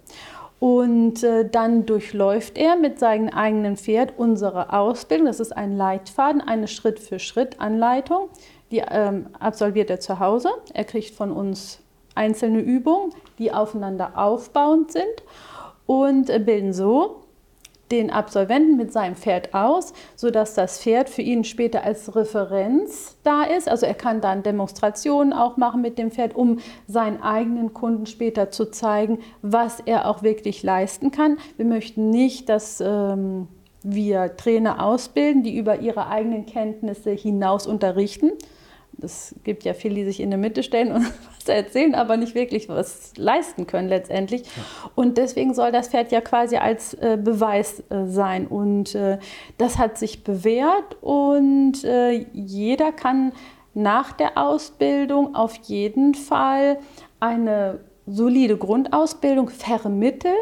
Und 0.62 1.24
äh, 1.24 1.44
dann 1.50 1.86
durchläuft 1.86 2.56
er 2.56 2.76
mit 2.76 3.00
seinem 3.00 3.30
eigenen 3.30 3.76
Pferd 3.76 4.12
unsere 4.16 4.72
Ausbildung. 4.72 5.26
Das 5.26 5.40
ist 5.40 5.50
ein 5.50 5.76
Leitfaden, 5.76 6.40
eine 6.40 6.68
Schritt-für-Schritt-Anleitung. 6.68 8.28
Die 8.70 8.80
ähm, 8.88 9.26
absolviert 9.40 9.90
er 9.90 9.98
zu 9.98 10.20
Hause. 10.20 10.50
Er 10.72 10.84
kriegt 10.84 11.16
von 11.16 11.32
uns 11.32 11.80
einzelne 12.14 12.60
Übungen, 12.60 13.12
die 13.40 13.52
aufeinander 13.52 14.12
aufbauend 14.14 14.92
sind 14.92 15.24
und 15.86 16.30
äh, 16.30 16.38
bilden 16.38 16.72
so 16.72 17.21
den 17.92 18.10
Absolventen 18.10 18.76
mit 18.76 18.92
seinem 18.92 19.14
Pferd 19.14 19.54
aus, 19.54 19.92
sodass 20.16 20.54
das 20.54 20.80
Pferd 20.80 21.08
für 21.08 21.22
ihn 21.22 21.44
später 21.44 21.84
als 21.84 22.16
Referenz 22.16 23.18
da 23.22 23.44
ist. 23.44 23.68
Also 23.68 23.86
er 23.86 23.94
kann 23.94 24.20
dann 24.20 24.42
Demonstrationen 24.42 25.32
auch 25.32 25.56
machen 25.58 25.82
mit 25.82 25.98
dem 25.98 26.10
Pferd, 26.10 26.34
um 26.34 26.58
seinen 26.88 27.22
eigenen 27.22 27.74
Kunden 27.74 28.06
später 28.06 28.50
zu 28.50 28.70
zeigen, 28.70 29.18
was 29.42 29.80
er 29.80 30.08
auch 30.08 30.22
wirklich 30.22 30.62
leisten 30.62 31.10
kann. 31.10 31.38
Wir 31.56 31.66
möchten 31.66 32.10
nicht, 32.10 32.48
dass 32.48 32.80
ähm, 32.80 33.46
wir 33.82 34.36
Trainer 34.36 34.84
ausbilden, 34.84 35.42
die 35.42 35.56
über 35.56 35.80
ihre 35.80 36.08
eigenen 36.08 36.46
Kenntnisse 36.46 37.10
hinaus 37.10 37.66
unterrichten, 37.66 38.32
es 39.00 39.34
gibt 39.44 39.64
ja 39.64 39.74
viele, 39.74 39.96
die 39.96 40.04
sich 40.04 40.20
in 40.20 40.30
der 40.30 40.38
Mitte 40.38 40.62
stellen 40.62 40.92
und 40.92 41.06
was 41.42 41.54
erzählen, 41.54 41.94
aber 41.94 42.16
nicht 42.16 42.34
wirklich 42.34 42.68
was 42.68 43.12
leisten 43.16 43.66
können 43.66 43.88
letztendlich. 43.88 44.42
Und 44.94 45.18
deswegen 45.18 45.54
soll 45.54 45.72
das 45.72 45.88
Pferd 45.88 46.12
ja 46.12 46.20
quasi 46.20 46.56
als 46.56 46.94
äh, 46.94 47.18
Beweis 47.22 47.80
äh, 47.90 48.06
sein. 48.06 48.46
Und 48.46 48.94
äh, 48.94 49.18
das 49.58 49.78
hat 49.78 49.98
sich 49.98 50.24
bewährt 50.24 50.96
und 51.00 51.84
äh, 51.84 52.26
jeder 52.32 52.92
kann 52.92 53.32
nach 53.74 54.12
der 54.12 54.36
Ausbildung 54.36 55.34
auf 55.34 55.54
jeden 55.64 56.14
Fall 56.14 56.78
eine 57.20 57.80
solide 58.06 58.56
Grundausbildung 58.56 59.48
vermitteln, 59.48 60.34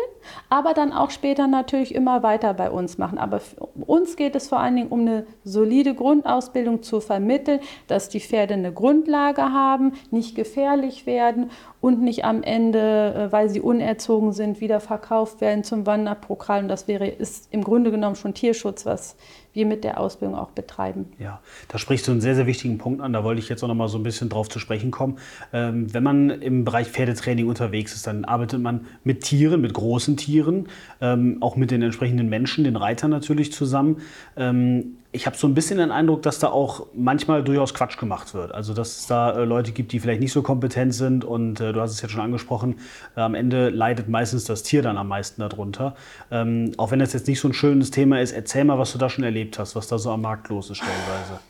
aber 0.48 0.74
dann 0.74 0.92
auch 0.92 1.10
später 1.10 1.46
natürlich 1.46 1.94
immer 1.94 2.22
weiter 2.22 2.54
bei 2.54 2.70
uns 2.70 2.98
machen. 2.98 3.18
Aber 3.18 3.40
uns 3.86 4.16
geht 4.16 4.34
es 4.34 4.48
vor 4.48 4.60
allen 4.60 4.76
Dingen 4.76 4.88
um 4.88 5.00
eine 5.00 5.26
solide 5.44 5.94
Grundausbildung 5.94 6.82
zu 6.82 7.00
vermitteln, 7.00 7.60
dass 7.86 8.08
die 8.08 8.20
Pferde 8.20 8.54
eine 8.54 8.72
Grundlage 8.72 9.42
haben, 9.42 9.92
nicht 10.10 10.34
gefährlich 10.34 11.06
werden 11.06 11.50
und 11.80 12.02
nicht 12.02 12.24
am 12.24 12.42
Ende, 12.42 13.14
äh, 13.14 13.32
weil 13.32 13.48
sie 13.48 13.60
unerzogen 13.60 14.32
sind, 14.32 14.60
wieder 14.60 14.80
verkauft 14.80 15.40
werden 15.40 15.64
zum 15.64 15.86
Wanderprogramm. 15.86 16.68
Das 16.68 16.88
wäre 16.88 17.06
ist 17.08 17.48
im 17.52 17.64
Grunde 17.64 17.90
genommen 17.90 18.16
schon 18.16 18.34
Tierschutz, 18.34 18.86
was 18.86 19.16
wir 19.52 19.66
mit 19.66 19.82
der 19.82 19.98
Ausbildung 19.98 20.36
auch 20.38 20.50
betreiben. 20.50 21.06
Ja, 21.18 21.40
da 21.68 21.78
sprichst 21.78 22.06
du 22.06 22.12
einen 22.12 22.20
sehr, 22.20 22.34
sehr 22.36 22.46
wichtigen 22.46 22.78
Punkt 22.78 23.00
an. 23.00 23.12
Da 23.12 23.24
wollte 23.24 23.40
ich 23.40 23.48
jetzt 23.48 23.64
auch 23.64 23.68
noch 23.68 23.74
mal 23.74 23.88
so 23.88 23.98
ein 23.98 24.02
bisschen 24.02 24.28
drauf 24.28 24.48
zu 24.48 24.58
sprechen 24.58 24.90
kommen. 24.90 25.18
Ähm, 25.52 25.92
wenn 25.92 26.02
man 26.02 26.30
im 26.30 26.64
Bereich 26.64 26.88
Pferdetraining 26.88 27.48
unterwegs 27.48 27.94
ist, 27.94 28.06
dann 28.06 28.24
arbeitet 28.24 28.60
man 28.60 28.86
mit 29.02 29.22
Tieren, 29.22 29.60
mit 29.60 29.74
großen 29.74 30.09
Tieren, 30.16 30.68
ähm, 31.00 31.38
auch 31.40 31.56
mit 31.56 31.70
den 31.70 31.82
entsprechenden 31.82 32.28
Menschen, 32.28 32.64
den 32.64 32.76
Reitern 32.76 33.10
natürlich 33.10 33.52
zusammen. 33.52 33.98
Ähm, 34.36 34.96
ich 35.12 35.26
habe 35.26 35.36
so 35.36 35.48
ein 35.48 35.54
bisschen 35.54 35.78
den 35.78 35.90
Eindruck, 35.90 36.22
dass 36.22 36.38
da 36.38 36.48
auch 36.48 36.86
manchmal 36.94 37.42
durchaus 37.42 37.74
Quatsch 37.74 37.98
gemacht 37.98 38.32
wird. 38.32 38.52
Also 38.52 38.74
dass 38.74 38.98
es 38.98 39.06
da 39.06 39.32
äh, 39.32 39.44
Leute 39.44 39.72
gibt, 39.72 39.92
die 39.92 39.98
vielleicht 39.98 40.20
nicht 40.20 40.32
so 40.32 40.42
kompetent 40.42 40.94
sind 40.94 41.24
und 41.24 41.60
äh, 41.60 41.72
du 41.72 41.80
hast 41.80 41.90
es 41.90 42.00
jetzt 42.00 42.12
schon 42.12 42.20
angesprochen, 42.20 42.76
äh, 43.16 43.20
am 43.20 43.34
Ende 43.34 43.70
leidet 43.70 44.08
meistens 44.08 44.44
das 44.44 44.62
Tier 44.62 44.82
dann 44.82 44.96
am 44.96 45.08
meisten 45.08 45.40
darunter. 45.40 45.96
Ähm, 46.30 46.72
auch 46.76 46.92
wenn 46.92 47.00
das 47.00 47.12
jetzt 47.12 47.26
nicht 47.26 47.40
so 47.40 47.48
ein 47.48 47.54
schönes 47.54 47.90
Thema 47.90 48.20
ist, 48.20 48.32
erzähl 48.32 48.64
mal, 48.64 48.78
was 48.78 48.92
du 48.92 48.98
da 48.98 49.08
schon 49.08 49.24
erlebt 49.24 49.58
hast, 49.58 49.74
was 49.74 49.88
da 49.88 49.98
so 49.98 50.10
am 50.10 50.20
Markt 50.22 50.48
los 50.48 50.70
ist 50.70 50.78
stellenweise. 50.78 51.40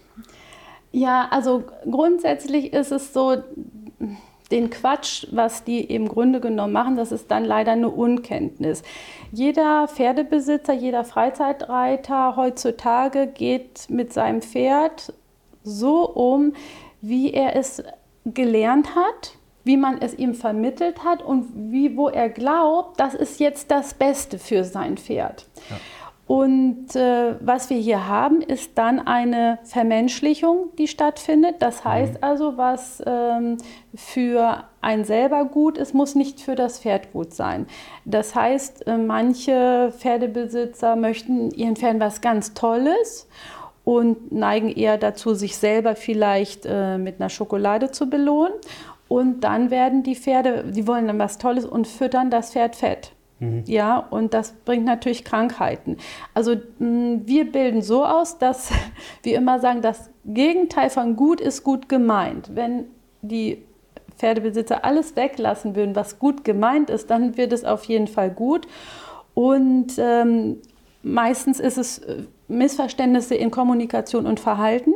Ja, 0.93 1.29
also 1.31 1.65
grundsätzlich 1.89 2.73
ist 2.73 2.91
es 2.91 3.13
so, 3.13 3.45
den 4.51 4.71
Quatsch, 4.71 5.27
was 5.31 5.65
die 5.65 5.81
im 5.81 6.09
Grunde 6.09 6.41
genommen 6.41 6.73
machen, 6.73 6.97
das 6.97 7.13
ist 7.13 7.31
dann 7.31 7.45
leider 7.45 7.73
eine 7.73 7.89
Unkenntnis. 7.89 8.83
Jeder 9.33 9.87
Pferdebesitzer, 9.89 10.73
jeder 10.73 11.05
Freizeitreiter 11.05 12.37
heutzutage 12.37 13.27
geht 13.29 13.87
mit 13.89 14.13
seinem 14.13 14.43
Pferd 14.43 15.13
so 15.63 16.09
um, 16.09 16.55
wie 17.01 17.33
er 17.33 17.57
es 17.57 17.83
gelernt 18.25 18.95
hat, 18.95 19.37
wie 19.65 19.77
man 19.77 20.01
es 20.01 20.15
ihm 20.15 20.35
vermittelt 20.35 21.05
hat 21.05 21.23
und 21.23 21.47
wie, 21.55 21.97
wo 21.97 22.09
er 22.09 22.29
glaubt, 22.29 22.99
das 22.99 23.15
ist 23.15 23.41
jetzt 23.41 23.71
das 23.71 23.95
Beste 23.95 24.39
für 24.39 24.65
sein 24.65 24.97
Pferd. 24.97 25.47
Ja. 25.69 25.77
Und 26.31 26.95
äh, 26.95 27.35
was 27.41 27.71
wir 27.71 27.79
hier 27.79 28.07
haben, 28.07 28.41
ist 28.41 28.79
dann 28.79 29.05
eine 29.05 29.59
Vermenschlichung, 29.65 30.69
die 30.79 30.87
stattfindet. 30.87 31.57
Das 31.59 31.83
mhm. 31.83 31.89
heißt 31.89 32.23
also, 32.23 32.57
was 32.57 33.03
ähm, 33.05 33.57
für 33.97 34.63
ein 34.81 35.05
selber 35.05 35.45
gut 35.45 35.77
ist, 35.77 35.93
muss 35.93 36.15
nicht 36.15 36.41
für 36.41 36.55
das 36.55 36.79
Pferd 36.79 37.13
gut 37.13 37.35
sein. 37.35 37.67
Das 38.05 38.37
heißt, 38.37 38.87
äh, 38.87 38.97
manche 38.97 39.93
Pferdebesitzer 39.99 40.95
möchten 40.95 41.51
ihren 41.51 41.75
Pferden 41.75 42.01
was 42.01 42.21
ganz 42.21 42.55
Tolles 42.55 43.27
und 43.83 44.31
neigen 44.31 44.69
eher 44.69 44.99
dazu, 44.99 45.35
sich 45.35 45.57
selber 45.57 45.97
vielleicht 45.97 46.65
äh, 46.65 46.97
mit 46.97 47.21
einer 47.21 47.29
Schokolade 47.29 47.91
zu 47.91 48.09
belohnen. 48.09 48.53
Und 49.09 49.41
dann 49.41 49.73
werden 49.73 50.05
die 50.05 50.15
Pferde, 50.15 50.63
die 50.71 50.87
wollen 50.87 51.09
dann 51.09 51.19
was 51.19 51.39
Tolles 51.39 51.65
und 51.65 51.89
füttern 51.89 52.31
das 52.31 52.53
Pferd 52.53 52.77
fett. 52.77 53.11
Mhm. 53.41 53.65
Ja, 53.67 53.99
und 53.99 54.35
das 54.35 54.53
bringt 54.65 54.85
natürlich 54.85 55.25
Krankheiten. 55.25 55.97
Also 56.35 56.57
mh, 56.79 57.23
wir 57.25 57.51
bilden 57.51 57.83
so 57.83 58.05
aus, 58.05 58.39
dass 58.39 58.71
wir 59.23 59.37
immer 59.37 59.59
sagen, 59.59 59.83
das 59.83 60.11
Gegenteil 60.25 60.91
von 60.91 61.17
gut 61.17 61.41
ist 61.41 61.65
gut 61.65 61.89
gemeint. 61.89 62.51
Wenn 62.55 62.85
die 63.23 63.63
Pferdebesitzer 64.17 64.85
alles 64.85 65.17
weglassen 65.17 65.75
würden, 65.75 65.97
was 65.97 66.19
gut 66.19 66.45
gemeint 66.45 66.91
ist, 66.91 67.11
dann 67.11 67.37
wird 67.37 67.53
es 67.53 67.65
auf 67.65 67.85
jeden 67.85 68.07
Fall 68.07 68.31
gut. 68.31 68.69
Und 69.35 69.95
ähm, 69.97 70.59
meistens 71.03 71.59
ist 71.59 71.79
es 71.79 71.99
äh, 72.01 72.25
Missverständnisse 72.49 73.35
in 73.35 73.51
Kommunikation 73.51 74.27
und 74.27 74.39
Verhalten. 74.39 74.93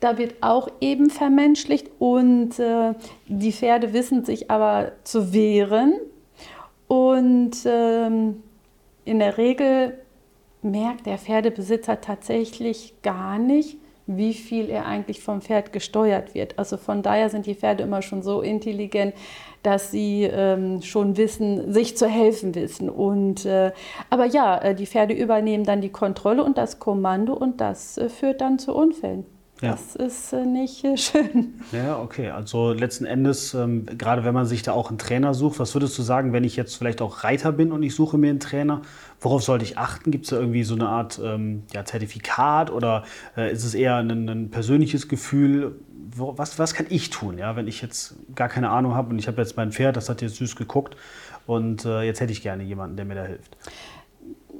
Da 0.00 0.18
wird 0.18 0.42
auch 0.42 0.68
eben 0.80 1.08
vermenschlicht 1.08 1.88
und 1.98 2.58
äh, 2.58 2.94
die 3.28 3.52
Pferde 3.52 3.92
wissen 3.92 4.24
sich 4.24 4.50
aber 4.50 4.92
zu 5.04 5.32
wehren. 5.32 5.94
Und 6.90 7.52
ähm, 7.66 8.42
in 9.04 9.20
der 9.20 9.38
Regel 9.38 9.96
merkt 10.60 11.06
der 11.06 11.18
Pferdebesitzer 11.18 12.00
tatsächlich 12.00 13.00
gar 13.02 13.38
nicht, 13.38 13.78
wie 14.08 14.34
viel 14.34 14.68
er 14.68 14.86
eigentlich 14.86 15.20
vom 15.20 15.40
Pferd 15.40 15.72
gesteuert 15.72 16.34
wird. 16.34 16.58
Also 16.58 16.76
von 16.78 17.02
daher 17.02 17.30
sind 17.30 17.46
die 17.46 17.54
Pferde 17.54 17.84
immer 17.84 18.02
schon 18.02 18.24
so 18.24 18.40
intelligent, 18.40 19.14
dass 19.62 19.92
sie 19.92 20.24
ähm, 20.24 20.82
schon 20.82 21.16
wissen, 21.16 21.72
sich 21.72 21.96
zu 21.96 22.08
helfen 22.08 22.56
wissen. 22.56 22.90
Und, 22.90 23.46
äh, 23.46 23.70
aber 24.10 24.24
ja, 24.24 24.58
äh, 24.58 24.74
die 24.74 24.86
Pferde 24.86 25.14
übernehmen 25.14 25.62
dann 25.62 25.80
die 25.80 25.90
Kontrolle 25.90 26.42
und 26.42 26.58
das 26.58 26.80
Kommando 26.80 27.34
und 27.34 27.60
das 27.60 27.98
äh, 27.98 28.08
führt 28.08 28.40
dann 28.40 28.58
zu 28.58 28.74
Unfällen. 28.74 29.26
Ja. 29.60 29.72
Das 29.72 29.94
ist 29.94 30.32
äh, 30.32 30.46
nicht 30.46 30.84
äh, 30.84 30.96
schön. 30.96 31.60
Ja, 31.72 31.98
okay. 31.98 32.30
Also 32.30 32.72
letzten 32.72 33.04
Endes, 33.04 33.52
ähm, 33.54 33.86
gerade 33.86 34.24
wenn 34.24 34.32
man 34.32 34.46
sich 34.46 34.62
da 34.62 34.72
auch 34.72 34.88
einen 34.88 34.98
Trainer 34.98 35.34
sucht, 35.34 35.58
was 35.58 35.74
würdest 35.74 35.98
du 35.98 36.02
sagen, 36.02 36.32
wenn 36.32 36.44
ich 36.44 36.56
jetzt 36.56 36.76
vielleicht 36.76 37.02
auch 37.02 37.24
Reiter 37.24 37.52
bin 37.52 37.72
und 37.72 37.82
ich 37.82 37.94
suche 37.94 38.16
mir 38.16 38.30
einen 38.30 38.40
Trainer, 38.40 38.82
worauf 39.20 39.42
sollte 39.42 39.64
ich 39.64 39.76
achten? 39.76 40.10
Gibt 40.10 40.24
es 40.24 40.30
da 40.30 40.36
irgendwie 40.36 40.64
so 40.64 40.74
eine 40.74 40.88
Art 40.88 41.20
ähm, 41.22 41.64
ja, 41.74 41.84
Zertifikat 41.84 42.70
oder 42.70 43.04
äh, 43.36 43.52
ist 43.52 43.64
es 43.64 43.74
eher 43.74 43.96
ein, 43.96 44.28
ein 44.28 44.50
persönliches 44.50 45.08
Gefühl? 45.08 45.76
Wo, 46.12 46.36
was, 46.38 46.58
was 46.58 46.74
kann 46.74 46.86
ich 46.88 47.10
tun, 47.10 47.38
ja, 47.38 47.54
wenn 47.54 47.68
ich 47.68 47.82
jetzt 47.82 48.16
gar 48.34 48.48
keine 48.48 48.70
Ahnung 48.70 48.94
habe 48.94 49.10
und 49.10 49.18
ich 49.18 49.28
habe 49.28 49.40
jetzt 49.40 49.56
mein 49.56 49.70
Pferd, 49.70 49.96
das 49.96 50.08
hat 50.08 50.22
jetzt 50.22 50.36
süß 50.36 50.56
geguckt 50.56 50.96
und 51.46 51.84
äh, 51.84 52.02
jetzt 52.02 52.20
hätte 52.20 52.32
ich 52.32 52.42
gerne 52.42 52.64
jemanden, 52.64 52.96
der 52.96 53.04
mir 53.04 53.14
da 53.14 53.24
hilft? 53.24 53.56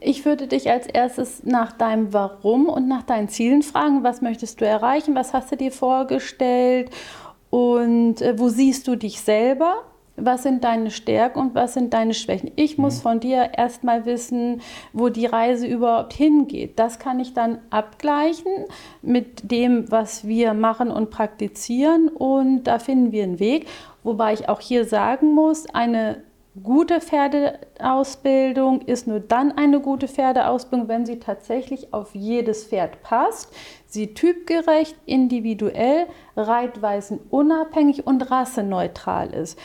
Ich 0.00 0.24
würde 0.24 0.46
dich 0.46 0.70
als 0.70 0.86
erstes 0.86 1.44
nach 1.44 1.72
deinem 1.72 2.14
Warum 2.14 2.68
und 2.70 2.88
nach 2.88 3.02
deinen 3.02 3.28
Zielen 3.28 3.62
fragen. 3.62 4.02
Was 4.02 4.22
möchtest 4.22 4.60
du 4.60 4.66
erreichen? 4.66 5.14
Was 5.14 5.34
hast 5.34 5.52
du 5.52 5.56
dir 5.56 5.70
vorgestellt? 5.70 6.90
Und 7.50 8.22
äh, 8.22 8.38
wo 8.38 8.48
siehst 8.48 8.88
du 8.88 8.96
dich 8.96 9.20
selber? 9.20 9.82
Was 10.16 10.42
sind 10.42 10.64
deine 10.64 10.90
Stärken 10.90 11.38
und 11.38 11.54
was 11.54 11.74
sind 11.74 11.92
deine 11.92 12.14
Schwächen? 12.14 12.50
Ich 12.56 12.78
muss 12.78 12.98
mhm. 12.98 13.02
von 13.02 13.20
dir 13.20 13.50
erstmal 13.56 14.06
wissen, 14.06 14.62
wo 14.92 15.08
die 15.10 15.26
Reise 15.26 15.66
überhaupt 15.66 16.14
hingeht. 16.14 16.78
Das 16.78 16.98
kann 16.98 17.20
ich 17.20 17.34
dann 17.34 17.58
abgleichen 17.70 18.52
mit 19.02 19.50
dem, 19.50 19.90
was 19.90 20.26
wir 20.26 20.54
machen 20.54 20.90
und 20.90 21.10
praktizieren. 21.10 22.08
Und 22.08 22.64
da 22.64 22.78
finden 22.78 23.12
wir 23.12 23.22
einen 23.22 23.38
Weg. 23.38 23.66
Wobei 24.02 24.32
ich 24.32 24.48
auch 24.48 24.60
hier 24.60 24.86
sagen 24.86 25.34
muss, 25.34 25.66
eine 25.74 26.22
gute 26.62 27.00
Pferdeausbildung 27.00 28.82
ist 28.82 29.06
nur 29.06 29.20
dann 29.20 29.52
eine 29.52 29.80
gute 29.80 30.08
Pferdeausbildung, 30.08 30.88
wenn 30.88 31.06
sie 31.06 31.18
tatsächlich 31.18 31.92
auf 31.92 32.14
jedes 32.14 32.64
Pferd 32.64 33.02
passt, 33.02 33.52
sie 33.86 34.14
typgerecht, 34.14 34.96
individuell, 35.06 36.06
reitweisen 36.36 37.20
unabhängig 37.30 38.06
und 38.06 38.30
rasseneutral 38.30 39.32
ist. 39.32 39.58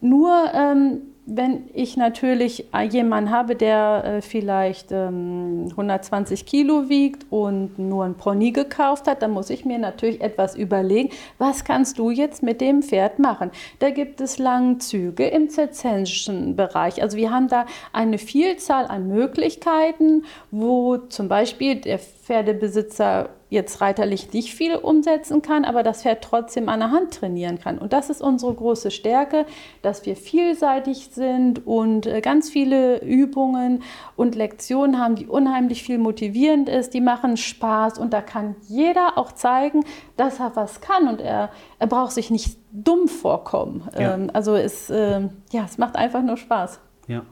Nur 0.00 0.52
ähm, 0.54 1.07
wenn 1.30 1.68
ich 1.74 1.98
natürlich 1.98 2.66
jemanden 2.90 3.30
habe, 3.30 3.54
der 3.54 4.02
äh, 4.04 4.22
vielleicht 4.22 4.92
ähm, 4.92 5.66
120 5.70 6.46
Kilo 6.46 6.88
wiegt 6.88 7.26
und 7.30 7.78
nur 7.78 8.04
ein 8.04 8.14
Pony 8.14 8.50
gekauft 8.50 9.06
hat, 9.06 9.20
dann 9.20 9.32
muss 9.32 9.50
ich 9.50 9.66
mir 9.66 9.78
natürlich 9.78 10.22
etwas 10.22 10.56
überlegen, 10.56 11.10
was 11.36 11.64
kannst 11.64 11.98
du 11.98 12.10
jetzt 12.10 12.42
mit 12.42 12.62
dem 12.62 12.82
Pferd 12.82 13.18
machen? 13.18 13.50
Da 13.78 13.90
gibt 13.90 14.22
es 14.22 14.38
Langzüge 14.38 15.26
im 15.26 15.50
zirzenschen 15.50 16.56
Bereich. 16.56 17.02
Also 17.02 17.18
wir 17.18 17.30
haben 17.30 17.48
da 17.48 17.66
eine 17.92 18.16
Vielzahl 18.16 18.86
an 18.86 19.08
Möglichkeiten, 19.08 20.24
wo 20.50 20.96
zum 20.96 21.28
Beispiel 21.28 21.76
der 21.76 21.98
Pferdebesitzer 21.98 23.28
jetzt 23.50 23.80
reiterlich 23.80 24.32
nicht 24.32 24.54
viel 24.54 24.74
umsetzen 24.76 25.40
kann, 25.42 25.64
aber 25.64 25.82
das 25.82 26.02
Pferd 26.02 26.22
trotzdem 26.22 26.68
an 26.68 26.80
der 26.80 26.90
Hand 26.90 27.14
trainieren 27.14 27.58
kann. 27.58 27.78
Und 27.78 27.92
das 27.92 28.10
ist 28.10 28.20
unsere 28.20 28.52
große 28.52 28.90
Stärke, 28.90 29.46
dass 29.82 30.04
wir 30.04 30.16
vielseitig 30.16 31.10
sind 31.12 31.66
und 31.66 32.06
äh, 32.06 32.20
ganz 32.20 32.50
viele 32.50 33.02
Übungen 33.02 33.82
und 34.16 34.34
Lektionen 34.34 34.98
haben, 34.98 35.14
die 35.14 35.26
unheimlich 35.26 35.82
viel 35.82 35.98
motivierend 35.98 36.68
ist, 36.68 36.92
die 36.92 37.00
machen 37.00 37.36
Spaß 37.36 37.98
und 37.98 38.12
da 38.12 38.20
kann 38.20 38.56
jeder 38.68 39.16
auch 39.16 39.32
zeigen, 39.32 39.84
dass 40.16 40.40
er 40.40 40.54
was 40.54 40.80
kann 40.80 41.08
und 41.08 41.20
er, 41.20 41.50
er 41.78 41.86
braucht 41.86 42.12
sich 42.12 42.30
nicht 42.30 42.58
dumm 42.72 43.08
vorkommen. 43.08 43.88
Ja. 43.98 44.14
Ähm, 44.14 44.30
also 44.32 44.56
es, 44.56 44.90
äh, 44.90 45.20
ja, 45.52 45.64
es 45.64 45.78
macht 45.78 45.96
einfach 45.96 46.22
nur 46.22 46.36
Spaß. 46.36 46.80
Ja. 47.06 47.22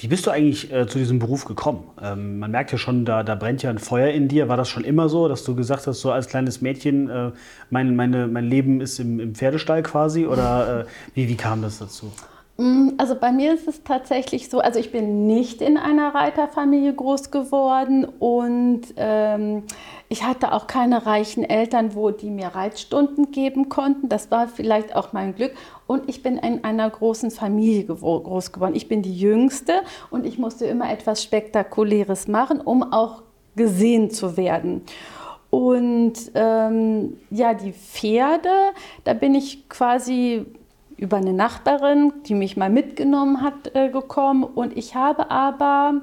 Wie 0.00 0.06
bist 0.06 0.26
du 0.26 0.30
eigentlich 0.30 0.72
äh, 0.72 0.86
zu 0.86 0.96
diesem 0.98 1.18
Beruf 1.18 1.44
gekommen? 1.44 1.90
Ähm, 2.00 2.38
man 2.38 2.52
merkt 2.52 2.70
ja 2.70 2.78
schon, 2.78 3.04
da, 3.04 3.24
da 3.24 3.34
brennt 3.34 3.64
ja 3.64 3.70
ein 3.70 3.78
Feuer 3.78 4.10
in 4.10 4.28
dir. 4.28 4.48
War 4.48 4.56
das 4.56 4.68
schon 4.68 4.84
immer 4.84 5.08
so, 5.08 5.26
dass 5.26 5.42
du 5.42 5.56
gesagt 5.56 5.88
hast, 5.88 6.00
so 6.00 6.12
als 6.12 6.28
kleines 6.28 6.60
Mädchen, 6.60 7.10
äh, 7.10 7.32
mein, 7.70 7.96
meine, 7.96 8.28
mein 8.28 8.44
Leben 8.44 8.80
ist 8.80 9.00
im, 9.00 9.18
im 9.18 9.34
Pferdestall 9.34 9.82
quasi? 9.82 10.24
Oder 10.24 10.82
äh, 10.82 10.84
wie, 11.14 11.28
wie 11.28 11.34
kam 11.34 11.62
das 11.62 11.80
dazu? 11.80 12.12
Mm, 12.58 12.90
also 12.96 13.16
bei 13.16 13.32
mir 13.32 13.52
ist 13.52 13.66
es 13.66 13.82
tatsächlich 13.82 14.48
so, 14.48 14.60
also 14.60 14.78
ich 14.78 14.92
bin 14.92 15.26
nicht 15.26 15.60
in 15.60 15.76
einer 15.76 16.14
Reiterfamilie 16.14 16.94
groß 16.94 17.32
geworden 17.32 18.04
und 18.04 18.82
ähm, 18.96 19.64
ich 20.08 20.24
hatte 20.24 20.52
auch 20.52 20.66
keine 20.66 21.04
reichen 21.04 21.44
Eltern, 21.44 21.94
wo 21.94 22.10
die 22.10 22.30
mir 22.30 22.48
Reitstunden 22.48 23.30
geben 23.30 23.68
konnten. 23.68 24.08
Das 24.08 24.30
war 24.30 24.48
vielleicht 24.48 24.96
auch 24.96 25.12
mein 25.12 25.34
Glück. 25.34 25.52
Und 25.86 26.08
ich 26.08 26.22
bin 26.22 26.38
in 26.38 26.64
einer 26.64 26.88
großen 26.88 27.30
Familie 27.30 27.84
groß 27.84 28.52
geworden. 28.52 28.74
Ich 28.74 28.88
bin 28.88 29.02
die 29.02 29.18
Jüngste 29.18 29.82
und 30.10 30.24
ich 30.24 30.38
musste 30.38 30.64
immer 30.64 30.90
etwas 30.90 31.22
Spektakuläres 31.22 32.26
machen, 32.26 32.60
um 32.60 32.92
auch 32.92 33.22
gesehen 33.54 34.10
zu 34.10 34.36
werden. 34.38 34.82
Und 35.50 36.14
ähm, 36.34 37.18
ja, 37.30 37.54
die 37.54 37.72
Pferde, 37.72 38.50
da 39.04 39.14
bin 39.14 39.34
ich 39.34 39.68
quasi 39.68 40.46
über 40.96 41.18
eine 41.18 41.32
Nachbarin, 41.32 42.12
die 42.26 42.34
mich 42.34 42.56
mal 42.56 42.70
mitgenommen 42.70 43.42
hat, 43.42 43.74
äh, 43.74 43.88
gekommen. 43.88 44.42
Und 44.42 44.76
ich 44.76 44.94
habe 44.94 45.30
aber, 45.30 46.00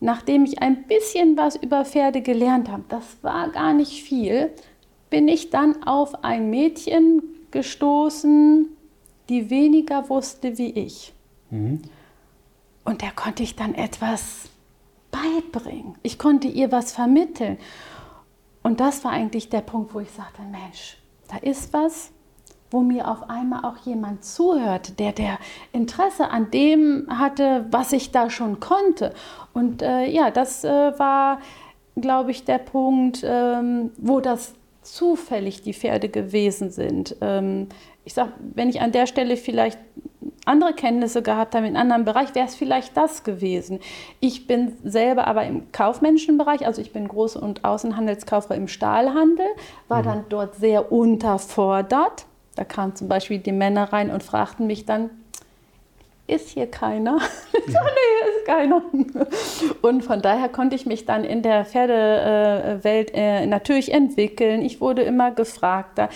nachdem 0.00 0.44
ich 0.44 0.60
ein 0.62 0.84
bisschen 0.84 1.36
was 1.36 1.56
über 1.56 1.84
Pferde 1.84 2.22
gelernt 2.22 2.70
habe, 2.70 2.84
das 2.88 3.18
war 3.22 3.50
gar 3.50 3.72
nicht 3.72 4.02
viel, 4.02 4.50
bin 5.10 5.28
ich 5.28 5.50
dann 5.50 5.82
auf 5.84 6.24
ein 6.24 6.50
Mädchen 6.50 7.22
gestoßen, 7.50 8.68
die 9.28 9.50
weniger 9.50 10.08
wusste 10.08 10.58
wie 10.58 10.70
ich. 10.70 11.12
Mhm. 11.50 11.82
Und 12.84 13.02
der 13.02 13.12
konnte 13.12 13.42
ich 13.42 13.56
dann 13.56 13.74
etwas 13.74 14.48
beibringen. 15.10 15.94
Ich 16.02 16.18
konnte 16.18 16.48
ihr 16.48 16.72
was 16.72 16.92
vermitteln. 16.92 17.58
Und 18.62 18.80
das 18.80 19.04
war 19.04 19.12
eigentlich 19.12 19.48
der 19.48 19.60
Punkt, 19.60 19.94
wo 19.94 20.00
ich 20.00 20.10
sagte, 20.10 20.42
Mensch, 20.42 20.98
da 21.28 21.36
ist 21.38 21.72
was, 21.72 22.10
wo 22.70 22.80
mir 22.80 23.08
auf 23.08 23.30
einmal 23.30 23.64
auch 23.64 23.78
jemand 23.84 24.24
zuhört, 24.24 24.98
der 24.98 25.12
der 25.12 25.38
Interesse 25.72 26.30
an 26.30 26.50
dem 26.50 27.06
hatte, 27.08 27.66
was 27.70 27.92
ich 27.92 28.10
da 28.10 28.30
schon 28.30 28.60
konnte. 28.60 29.14
Und 29.52 29.82
äh, 29.82 30.06
ja, 30.06 30.30
das 30.30 30.64
äh, 30.64 30.98
war, 30.98 31.40
glaube 31.96 32.30
ich, 32.30 32.44
der 32.44 32.58
Punkt, 32.58 33.24
ähm, 33.24 33.92
wo 33.96 34.20
das 34.20 34.54
zufällig 34.82 35.62
die 35.62 35.74
Pferde 35.74 36.08
gewesen 36.08 36.70
sind. 36.70 37.16
Ähm, 37.20 37.68
ich 38.04 38.14
sage, 38.14 38.32
wenn 38.54 38.68
ich 38.68 38.80
an 38.80 38.92
der 38.92 39.06
Stelle 39.06 39.36
vielleicht 39.36 39.78
andere 40.44 40.72
Kenntnisse 40.72 41.22
gehabt 41.22 41.54
habe 41.54 41.66
in 41.66 41.76
einem 41.76 41.92
anderen 41.92 42.04
Bereich, 42.04 42.34
wäre 42.34 42.46
es 42.46 42.54
vielleicht 42.54 42.96
das 42.96 43.22
gewesen. 43.22 43.80
Ich 44.20 44.46
bin 44.46 44.76
selber 44.82 45.26
aber 45.26 45.44
im 45.44 45.70
kaufmännischen 45.72 46.38
Bereich, 46.38 46.66
also 46.66 46.80
ich 46.80 46.92
bin 46.92 47.06
Groß- 47.06 47.36
und 47.38 47.64
Außenhandelskauffrau 47.64 48.54
im 48.54 48.66
Stahlhandel, 48.66 49.46
war 49.88 50.00
mhm. 50.00 50.06
dann 50.06 50.24
dort 50.30 50.54
sehr 50.54 50.90
unterfordert 50.90 52.26
da 52.58 52.64
kamen 52.64 52.96
zum 52.96 53.06
Beispiel 53.06 53.38
die 53.38 53.52
Männer 53.52 53.92
rein 53.92 54.10
und 54.10 54.24
fragten 54.24 54.66
mich 54.66 54.84
dann, 54.84 55.10
ist 56.26 56.50
hier 56.50 56.68
keiner? 56.68 57.18
Ich 57.66 57.72
sage, 57.72 57.86
nee, 57.86 58.36
ist 58.36 58.46
keiner. 58.46 58.82
Und 59.82 60.04
von 60.04 60.20
daher 60.20 60.48
konnte 60.48 60.74
ich 60.74 60.84
mich 60.84 61.06
dann 61.06 61.22
in 61.22 61.42
der 61.42 61.64
Pferdewelt 61.64 63.12
äh, 63.14 63.46
natürlich 63.46 63.92
entwickeln. 63.92 64.62
Ich 64.62 64.80
wurde 64.80 65.02
immer 65.02 65.30
gefragter. 65.30 66.08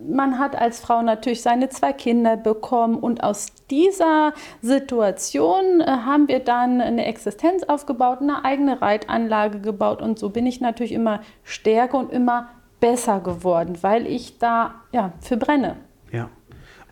Man 0.00 0.38
hat 0.38 0.54
als 0.54 0.78
Frau 0.78 1.02
natürlich 1.02 1.42
seine 1.42 1.68
zwei 1.68 1.92
Kinder 1.92 2.36
bekommen 2.36 2.96
und 2.96 3.24
aus 3.24 3.46
dieser 3.68 4.34
Situation 4.62 5.80
äh, 5.80 5.84
haben 5.86 6.28
wir 6.28 6.38
dann 6.38 6.80
eine 6.80 7.06
Existenz 7.06 7.64
aufgebaut, 7.64 8.18
eine 8.20 8.44
eigene 8.44 8.80
Reitanlage 8.80 9.60
gebaut 9.60 10.00
und 10.00 10.18
so 10.18 10.30
bin 10.30 10.46
ich 10.46 10.60
natürlich 10.60 10.92
immer 10.92 11.20
stärker 11.42 11.98
und 11.98 12.12
immer 12.12 12.48
besser 12.80 13.20
geworden, 13.20 13.78
weil 13.80 14.06
ich 14.06 14.38
da 14.38 14.74
ja, 14.92 15.12
für 15.20 15.36
brenne. 15.36 15.76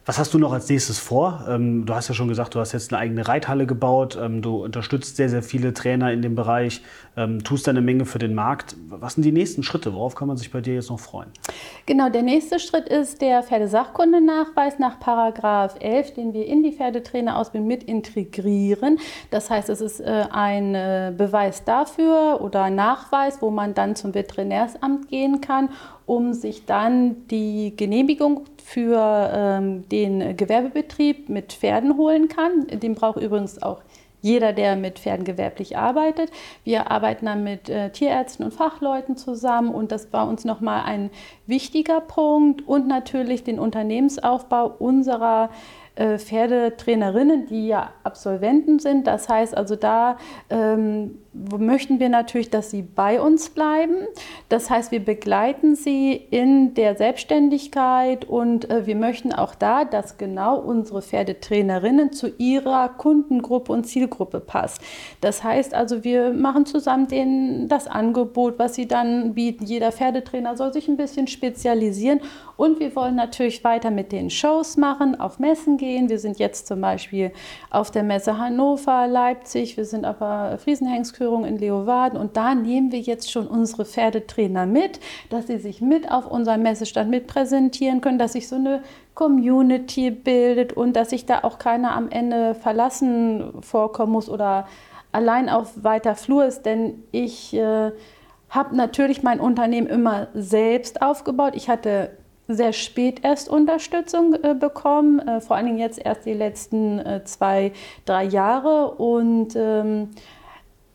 Was 0.08 0.20
hast 0.20 0.32
du 0.32 0.38
noch 0.38 0.52
als 0.52 0.68
nächstes 0.68 1.00
vor? 1.00 1.44
Ähm, 1.48 1.84
du 1.84 1.92
hast 1.92 2.06
ja 2.06 2.14
schon 2.14 2.28
gesagt, 2.28 2.54
du 2.54 2.60
hast 2.60 2.70
jetzt 2.70 2.92
eine 2.92 3.00
eigene 3.00 3.26
Reithalle 3.26 3.66
gebaut. 3.66 4.16
Ähm, 4.16 4.40
du 4.40 4.62
unterstützt 4.62 5.16
sehr, 5.16 5.28
sehr 5.28 5.42
viele 5.42 5.74
Trainer 5.74 6.12
in 6.12 6.22
dem 6.22 6.36
Bereich, 6.36 6.80
ähm, 7.16 7.42
tust 7.42 7.68
eine 7.68 7.80
Menge 7.80 8.04
für 8.04 8.20
den 8.20 8.32
Markt. 8.32 8.76
Was 8.88 9.14
sind 9.14 9.24
die 9.24 9.32
nächsten 9.32 9.64
Schritte? 9.64 9.94
Worauf 9.94 10.14
kann 10.14 10.28
man 10.28 10.36
sich 10.36 10.52
bei 10.52 10.60
dir 10.60 10.74
jetzt 10.74 10.90
noch 10.90 11.00
freuen? 11.00 11.30
Genau, 11.86 12.08
der 12.08 12.22
nächste 12.22 12.60
Schritt 12.60 12.88
ist 12.88 13.20
der 13.20 13.42
Pferdesachkundenachweis 13.42 14.78
nach 14.78 15.00
Paragraph 15.00 15.74
11, 15.80 16.14
den 16.14 16.32
wir 16.32 16.46
in 16.46 16.62
die 16.62 16.70
Pferdetrainerausbildung 16.70 17.66
mit 17.66 17.82
integrieren. 17.82 19.00
Das 19.32 19.50
heißt, 19.50 19.68
es 19.70 19.80
ist 19.80 19.98
äh, 19.98 20.26
ein 20.30 20.76
äh, 20.76 21.12
Beweis 21.16 21.64
dafür 21.64 22.38
oder 22.42 22.70
Nachweis, 22.70 23.42
wo 23.42 23.50
man 23.50 23.74
dann 23.74 23.96
zum 23.96 24.14
Veterinärsamt 24.14 25.08
gehen 25.08 25.40
kann, 25.40 25.70
um 26.06 26.32
sich 26.32 26.64
dann 26.64 27.26
die 27.28 27.74
Genehmigung 27.76 28.44
für 28.64 29.30
ähm, 29.32 29.88
den 29.88 30.36
Gewerbebetrieb 30.36 31.28
mit 31.28 31.52
Pferden 31.52 31.96
holen 31.96 32.28
kann. 32.28 32.66
Den 32.68 32.94
braucht 32.94 33.20
übrigens 33.20 33.60
auch 33.60 33.82
jeder, 34.22 34.52
der 34.52 34.76
mit 34.76 34.98
Pferden 34.98 35.24
gewerblich 35.24 35.76
arbeitet. 35.76 36.30
Wir 36.64 36.90
arbeiten 36.90 37.26
dann 37.26 37.44
mit 37.44 37.68
äh, 37.68 37.90
Tierärzten 37.90 38.44
und 38.44 38.54
Fachleuten 38.54 39.16
zusammen 39.16 39.74
und 39.74 39.92
das 39.92 40.12
war 40.12 40.28
uns 40.28 40.44
nochmal 40.44 40.82
ein 40.84 41.10
wichtiger 41.46 42.00
Punkt 42.00 42.66
und 42.66 42.88
natürlich 42.88 43.44
den 43.44 43.58
Unternehmensaufbau 43.58 44.74
unserer 44.78 45.50
äh, 45.96 46.18
Pferdetrainerinnen, 46.18 47.46
die 47.46 47.68
ja 47.68 47.90
Absolventen 48.04 48.78
sind. 48.78 49.06
Das 49.06 49.30
heißt 49.30 49.56
also, 49.56 49.76
da 49.76 50.18
ähm, 50.50 51.18
möchten 51.58 52.00
wir 52.00 52.10
natürlich, 52.10 52.50
dass 52.50 52.70
sie 52.70 52.82
bei 52.82 53.18
uns 53.18 53.48
bleiben. 53.48 53.94
Das 54.50 54.68
heißt, 54.68 54.92
wir 54.92 55.02
begleiten 55.02 55.74
sie 55.74 56.12
in 56.12 56.74
der 56.74 56.96
Selbstständigkeit 56.96 58.26
und 58.26 58.68
äh, 58.68 58.86
wir 58.86 58.94
möchten 58.94 59.32
auch 59.32 59.54
da, 59.54 59.86
dass 59.86 60.18
genau 60.18 60.58
unsere 60.58 61.00
Pferdetrainerinnen 61.00 62.12
zu 62.12 62.28
ihrer 62.36 62.90
Kundengruppe 62.90 63.72
und 63.72 63.84
Zielgruppe 63.84 64.40
passt. 64.40 64.82
Das 65.22 65.42
heißt 65.42 65.72
also, 65.72 66.04
wir 66.04 66.34
machen 66.34 66.66
zusammen 66.66 67.08
den, 67.08 67.68
das 67.68 67.86
Angebot, 67.86 68.58
was 68.58 68.74
sie 68.74 68.86
dann 68.86 69.32
bieten. 69.32 69.64
Jeder 69.64 69.92
Pferdetrainer 69.92 70.58
soll 70.58 70.74
sich 70.74 70.88
ein 70.88 70.98
bisschen 70.98 71.26
spezialisieren 71.26 72.20
und 72.58 72.80
wir 72.80 72.94
wollen 72.94 73.16
natürlich 73.16 73.64
weiter 73.64 73.90
mit 73.90 74.12
den 74.12 74.28
Shows 74.28 74.76
machen, 74.76 75.18
auf 75.18 75.38
Messen 75.38 75.78
gehen. 75.78 75.85
Wir 76.08 76.18
sind 76.18 76.38
jetzt 76.38 76.66
zum 76.66 76.80
Beispiel 76.80 77.32
auf 77.68 77.90
der 77.90 78.04
Messe 78.04 78.38
Hannover, 78.38 79.06
Leipzig, 79.06 79.76
wir 79.76 79.84
sind 79.84 80.06
Friesenhengstkurse 80.06 81.26
Ausführung 81.26 81.44
in 81.44 81.58
Leeuwarden. 81.58 82.18
Und 82.18 82.36
da 82.36 82.54
nehmen 82.54 82.92
wir 82.92 83.00
jetzt 83.00 83.30
schon 83.30 83.46
unsere 83.46 83.84
Pferdetrainer 83.84 84.66
mit, 84.66 85.00
dass 85.28 85.48
sie 85.48 85.58
sich 85.58 85.80
mit 85.80 86.10
auf 86.10 86.30
unserem 86.30 86.62
Messestand 86.62 87.10
mit 87.10 87.26
präsentieren 87.26 88.00
können, 88.00 88.18
dass 88.18 88.34
sich 88.34 88.48
so 88.48 88.56
eine 88.56 88.82
Community 89.14 90.10
bildet 90.10 90.72
und 90.72 90.94
dass 90.94 91.10
sich 91.10 91.26
da 91.26 91.40
auch 91.42 91.58
keiner 91.58 91.96
am 91.96 92.08
Ende 92.10 92.54
verlassen 92.54 93.52
vorkommen 93.60 94.12
muss 94.12 94.28
oder 94.28 94.68
allein 95.12 95.48
auf 95.48 95.82
weiter 95.82 96.14
Flur 96.14 96.44
ist, 96.44 96.66
denn 96.66 97.02
ich 97.10 97.54
äh, 97.54 97.90
habe 98.50 98.76
natürlich 98.76 99.22
mein 99.22 99.40
Unternehmen 99.40 99.86
immer 99.86 100.28
selbst 100.34 101.02
aufgebaut. 101.02 101.54
Ich 101.56 101.68
hatte 101.68 102.10
sehr 102.48 102.72
spät 102.72 103.24
erst 103.24 103.48
Unterstützung 103.48 104.34
äh, 104.34 104.54
bekommen, 104.54 105.18
äh, 105.20 105.40
vor 105.40 105.56
allen 105.56 105.66
Dingen 105.66 105.78
jetzt 105.78 105.98
erst 105.98 106.26
die 106.26 106.34
letzten 106.34 106.98
äh, 106.98 107.24
zwei, 107.24 107.72
drei 108.04 108.24
Jahre. 108.24 108.92
Und 108.92 109.54
ähm, 109.56 110.10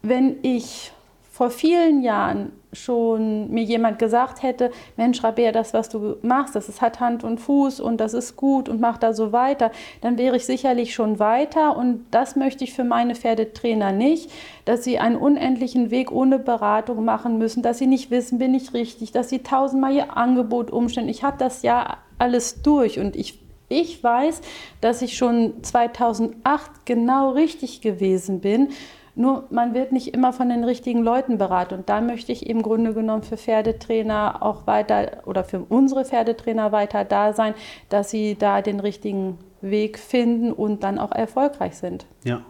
wenn 0.01 0.37
ich 0.43 0.91
vor 1.41 1.49
vielen 1.49 2.03
Jahren 2.03 2.51
schon 2.71 3.49
mir 3.49 3.63
jemand 3.63 3.97
gesagt 3.97 4.43
hätte, 4.43 4.69
Mensch, 4.95 5.23
Rabea, 5.23 5.51
das, 5.51 5.73
was 5.73 5.89
du 5.89 6.17
machst, 6.21 6.55
das 6.55 6.69
ist, 6.69 6.81
hat 6.81 6.99
Hand 6.99 7.23
und 7.23 7.39
Fuß 7.39 7.79
und 7.79 7.97
das 7.97 8.13
ist 8.13 8.35
gut 8.35 8.69
und 8.69 8.79
mach 8.79 8.99
da 8.99 9.15
so 9.15 9.31
weiter, 9.31 9.71
dann 10.01 10.19
wäre 10.19 10.35
ich 10.35 10.45
sicherlich 10.45 10.93
schon 10.93 11.17
weiter 11.17 11.75
und 11.77 12.05
das 12.11 12.35
möchte 12.35 12.63
ich 12.63 12.73
für 12.73 12.83
meine 12.83 13.15
Pferdetrainer 13.15 13.91
nicht, 13.91 14.29
dass 14.65 14.83
sie 14.83 14.99
einen 14.99 15.15
unendlichen 15.15 15.89
Weg 15.89 16.11
ohne 16.11 16.37
Beratung 16.37 17.03
machen 17.05 17.39
müssen, 17.39 17.63
dass 17.63 17.79
sie 17.79 17.87
nicht 17.87 18.11
wissen, 18.11 18.37
bin 18.37 18.53
ich 18.53 18.75
richtig, 18.75 19.11
dass 19.11 19.29
sie 19.29 19.39
tausendmal 19.39 19.93
ihr 19.95 20.15
Angebot 20.15 20.69
umstellen. 20.69 21.09
Ich 21.09 21.23
habe 21.23 21.37
das 21.39 21.63
ja 21.63 21.97
alles 22.19 22.61
durch 22.61 22.99
und 22.99 23.15
ich 23.15 23.41
ich 23.67 24.03
weiß, 24.03 24.41
dass 24.81 25.01
ich 25.01 25.15
schon 25.15 25.63
2008 25.63 26.85
genau 26.85 27.31
richtig 27.31 27.79
gewesen 27.79 28.41
bin 28.41 28.67
nur 29.15 29.45
man 29.49 29.73
wird 29.73 29.91
nicht 29.91 30.13
immer 30.13 30.33
von 30.33 30.49
den 30.49 30.63
richtigen 30.63 31.03
Leuten 31.03 31.37
beraten. 31.37 31.75
Und 31.75 31.89
da 31.89 32.01
möchte 32.01 32.31
ich 32.31 32.47
im 32.47 32.61
Grunde 32.61 32.93
genommen 32.93 33.23
für 33.23 33.37
Pferdetrainer 33.37 34.41
auch 34.41 34.67
weiter 34.67 35.23
oder 35.25 35.43
für 35.43 35.59
unsere 35.59 36.05
Pferdetrainer 36.05 36.71
weiter 36.71 37.05
da 37.05 37.33
sein, 37.33 37.53
dass 37.89 38.09
sie 38.09 38.35
da 38.37 38.61
den 38.61 38.79
richtigen 38.79 39.37
Weg 39.61 39.99
finden 39.99 40.51
und 40.51 40.83
dann 40.83 40.97
auch 40.97 41.11
erfolgreich 41.11 41.75
sind. 41.75 42.05
Ja. 42.23 42.41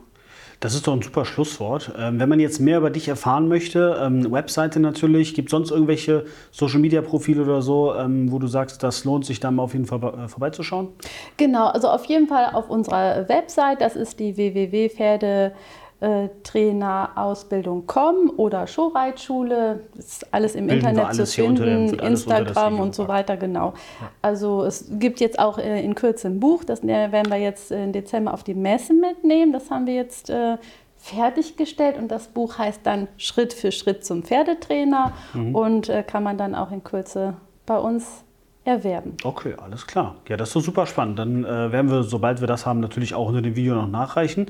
Das 0.62 0.76
ist 0.76 0.86
doch 0.86 0.94
ein 0.94 1.02
super 1.02 1.26
Schlusswort. 1.26 1.92
Ähm, 1.98 2.20
wenn 2.20 2.30
man 2.30 2.40
jetzt 2.40 2.60
mehr 2.60 2.78
über 2.78 2.92
dich 2.92 3.08
erfahren 3.08 3.48
möchte, 3.48 4.00
ähm, 4.00 4.32
Webseite 4.32 4.80
natürlich, 4.80 5.34
gibt 5.34 5.48
es 5.48 5.52
sonst 5.52 5.72
irgendwelche 5.72 6.26
Social-Media-Profile 6.52 7.42
oder 7.42 7.64
so, 7.64 7.96
ähm, 7.96 8.32
wo 8.32 8.38
du 8.38 8.46
sagst, 8.46 8.84
das 8.84 9.04
lohnt 9.04 9.26
sich 9.26 9.40
da 9.40 9.50
mal 9.50 9.64
auf 9.64 9.74
jeden 9.74 9.88
Fall 9.88 10.04
äh, 10.04 10.28
vorbeizuschauen? 10.28 10.90
Genau, 11.38 11.66
also 11.66 11.88
auf 11.88 12.06
jeden 12.06 12.28
Fall 12.28 12.52
auf 12.54 12.70
unserer 12.70 13.28
Website, 13.28 13.82
das 13.82 13.96
ist 13.96 14.20
die 14.20 14.38
www.pferde 14.38 15.54
äh, 16.02 16.30
Trainerausbildung 16.44 17.86
kommen 17.86 18.30
oder 18.32 18.66
Showreitschule. 18.66 19.82
Das 19.96 20.06
ist 20.06 20.34
alles 20.34 20.56
im 20.56 20.68
Bilden 20.68 20.88
Internet 20.88 21.06
alles 21.06 21.32
zu 21.32 21.44
finden, 21.44 22.00
Instagram 22.00 22.80
und 22.80 22.96
so 22.96 23.08
weiter, 23.08 23.38
genau. 23.38 23.68
Ja. 24.02 24.10
Also 24.22 24.64
es 24.64 24.88
gibt 24.94 25.20
jetzt 25.20 25.38
auch 25.40 25.58
äh, 25.60 25.84
in 25.84 25.96
Kürze 25.96 26.28
ein 26.28 26.40
Buch, 26.40 26.64
das 26.64 26.86
werden 26.86 27.32
wir 27.32 27.38
jetzt 27.38 27.72
im 27.72 27.92
Dezember 27.92 28.34
auf 28.34 28.44
die 28.44 28.56
Messe 28.56 28.94
mitnehmen. 28.94 29.54
Das 29.54 29.70
haben 29.70 29.86
wir 29.86 29.94
jetzt 29.94 30.32
äh, 30.32 30.58
fertiggestellt 30.98 31.98
und 31.98 32.10
das 32.10 32.28
Buch 32.28 32.58
heißt 32.58 32.82
dann 32.84 33.08
Schritt 33.18 33.54
für 33.54 33.72
Schritt 33.72 34.04
zum 34.04 34.24
Pferdetrainer 34.24 35.14
mhm. 35.34 35.56
und 35.56 35.90
äh, 35.90 36.04
kann 36.04 36.24
man 36.24 36.38
dann 36.38 36.56
auch 36.56 36.72
in 36.72 36.84
Kürze 36.84 37.36
bei 37.66 37.78
uns 37.78 38.24
erwerben. 38.64 39.18
Okay, 39.24 39.56
alles 39.62 39.88
klar. 39.88 40.16
Ja, 40.28 40.38
das 40.38 40.50
ist 40.50 40.56
doch 40.56 40.62
super 40.62 40.86
spannend. 40.86 41.18
Dann 41.18 41.44
äh, 41.44 41.72
werden 41.72 41.90
wir, 41.90 42.04
sobald 42.04 42.42
wir 42.42 42.48
das 42.48 42.66
haben, 42.66 42.80
natürlich 42.80 43.16
auch 43.16 43.28
unter 43.28 43.42
dem 43.42 43.56
Video 43.56 43.74
noch 43.74 43.88
nachreichen. 43.88 44.48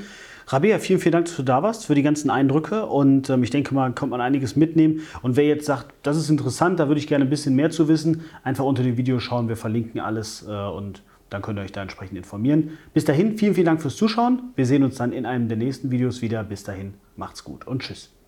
Rabea, 0.52 0.80
vielen, 0.80 1.00
vielen 1.00 1.14
Dank, 1.14 1.26
dass 1.28 1.38
du 1.38 1.44
da 1.44 1.64
warst, 1.64 1.86
für 1.86 1.96
die 1.96 2.02
ganzen 2.02 2.30
Eindrücke. 2.30 2.86
Und 2.86 3.30
ähm, 3.30 3.42
ich 3.44 3.52
denke 3.52 3.74
mal, 3.74 3.94
kommt 3.94 4.12
man 4.12 4.20
einiges 4.20 4.58
mitnehmen. 4.58 5.02
Und 5.22 5.38
wer 5.38 5.46
jetzt 5.46 5.66
sagt, 5.66 5.94
das 6.04 6.18
ist 6.18 6.30
interessant, 6.30 6.80
da 6.80 6.90
würde 6.90 7.00
ich 7.00 7.08
gerne 7.08 7.24
ein 7.24 7.30
bisschen 7.30 7.56
mehr 7.56 7.72
zu 7.72 7.88
wissen, 7.88 8.26
einfach 8.44 8.66
unter 8.66 8.84
dem 8.84 8.98
Video 8.98 9.20
schauen. 9.20 9.48
Wir 9.48 9.56
verlinken 9.56 10.02
alles 10.02 10.46
äh, 10.48 10.52
und 10.52 11.04
dann 11.30 11.42
könnt 11.42 11.58
ihr 11.58 11.64
euch 11.64 11.72
da 11.72 11.82
entsprechend 11.82 12.18
informieren. 12.18 12.78
Bis 12.94 13.06
dahin, 13.06 13.38
vielen, 13.38 13.56
vielen 13.56 13.68
Dank 13.68 13.82
fürs 13.82 13.96
Zuschauen. 13.96 14.52
Wir 14.56 14.66
sehen 14.66 14.84
uns 14.84 14.96
dann 14.96 15.14
in 15.14 15.26
einem 15.26 15.48
der 15.48 15.58
nächsten 15.58 15.90
Videos 15.90 16.22
wieder. 16.22 16.44
Bis 16.44 16.64
dahin, 16.64 16.96
macht's 17.16 17.46
gut 17.46 17.66
und 17.66 17.82
tschüss. 17.82 18.21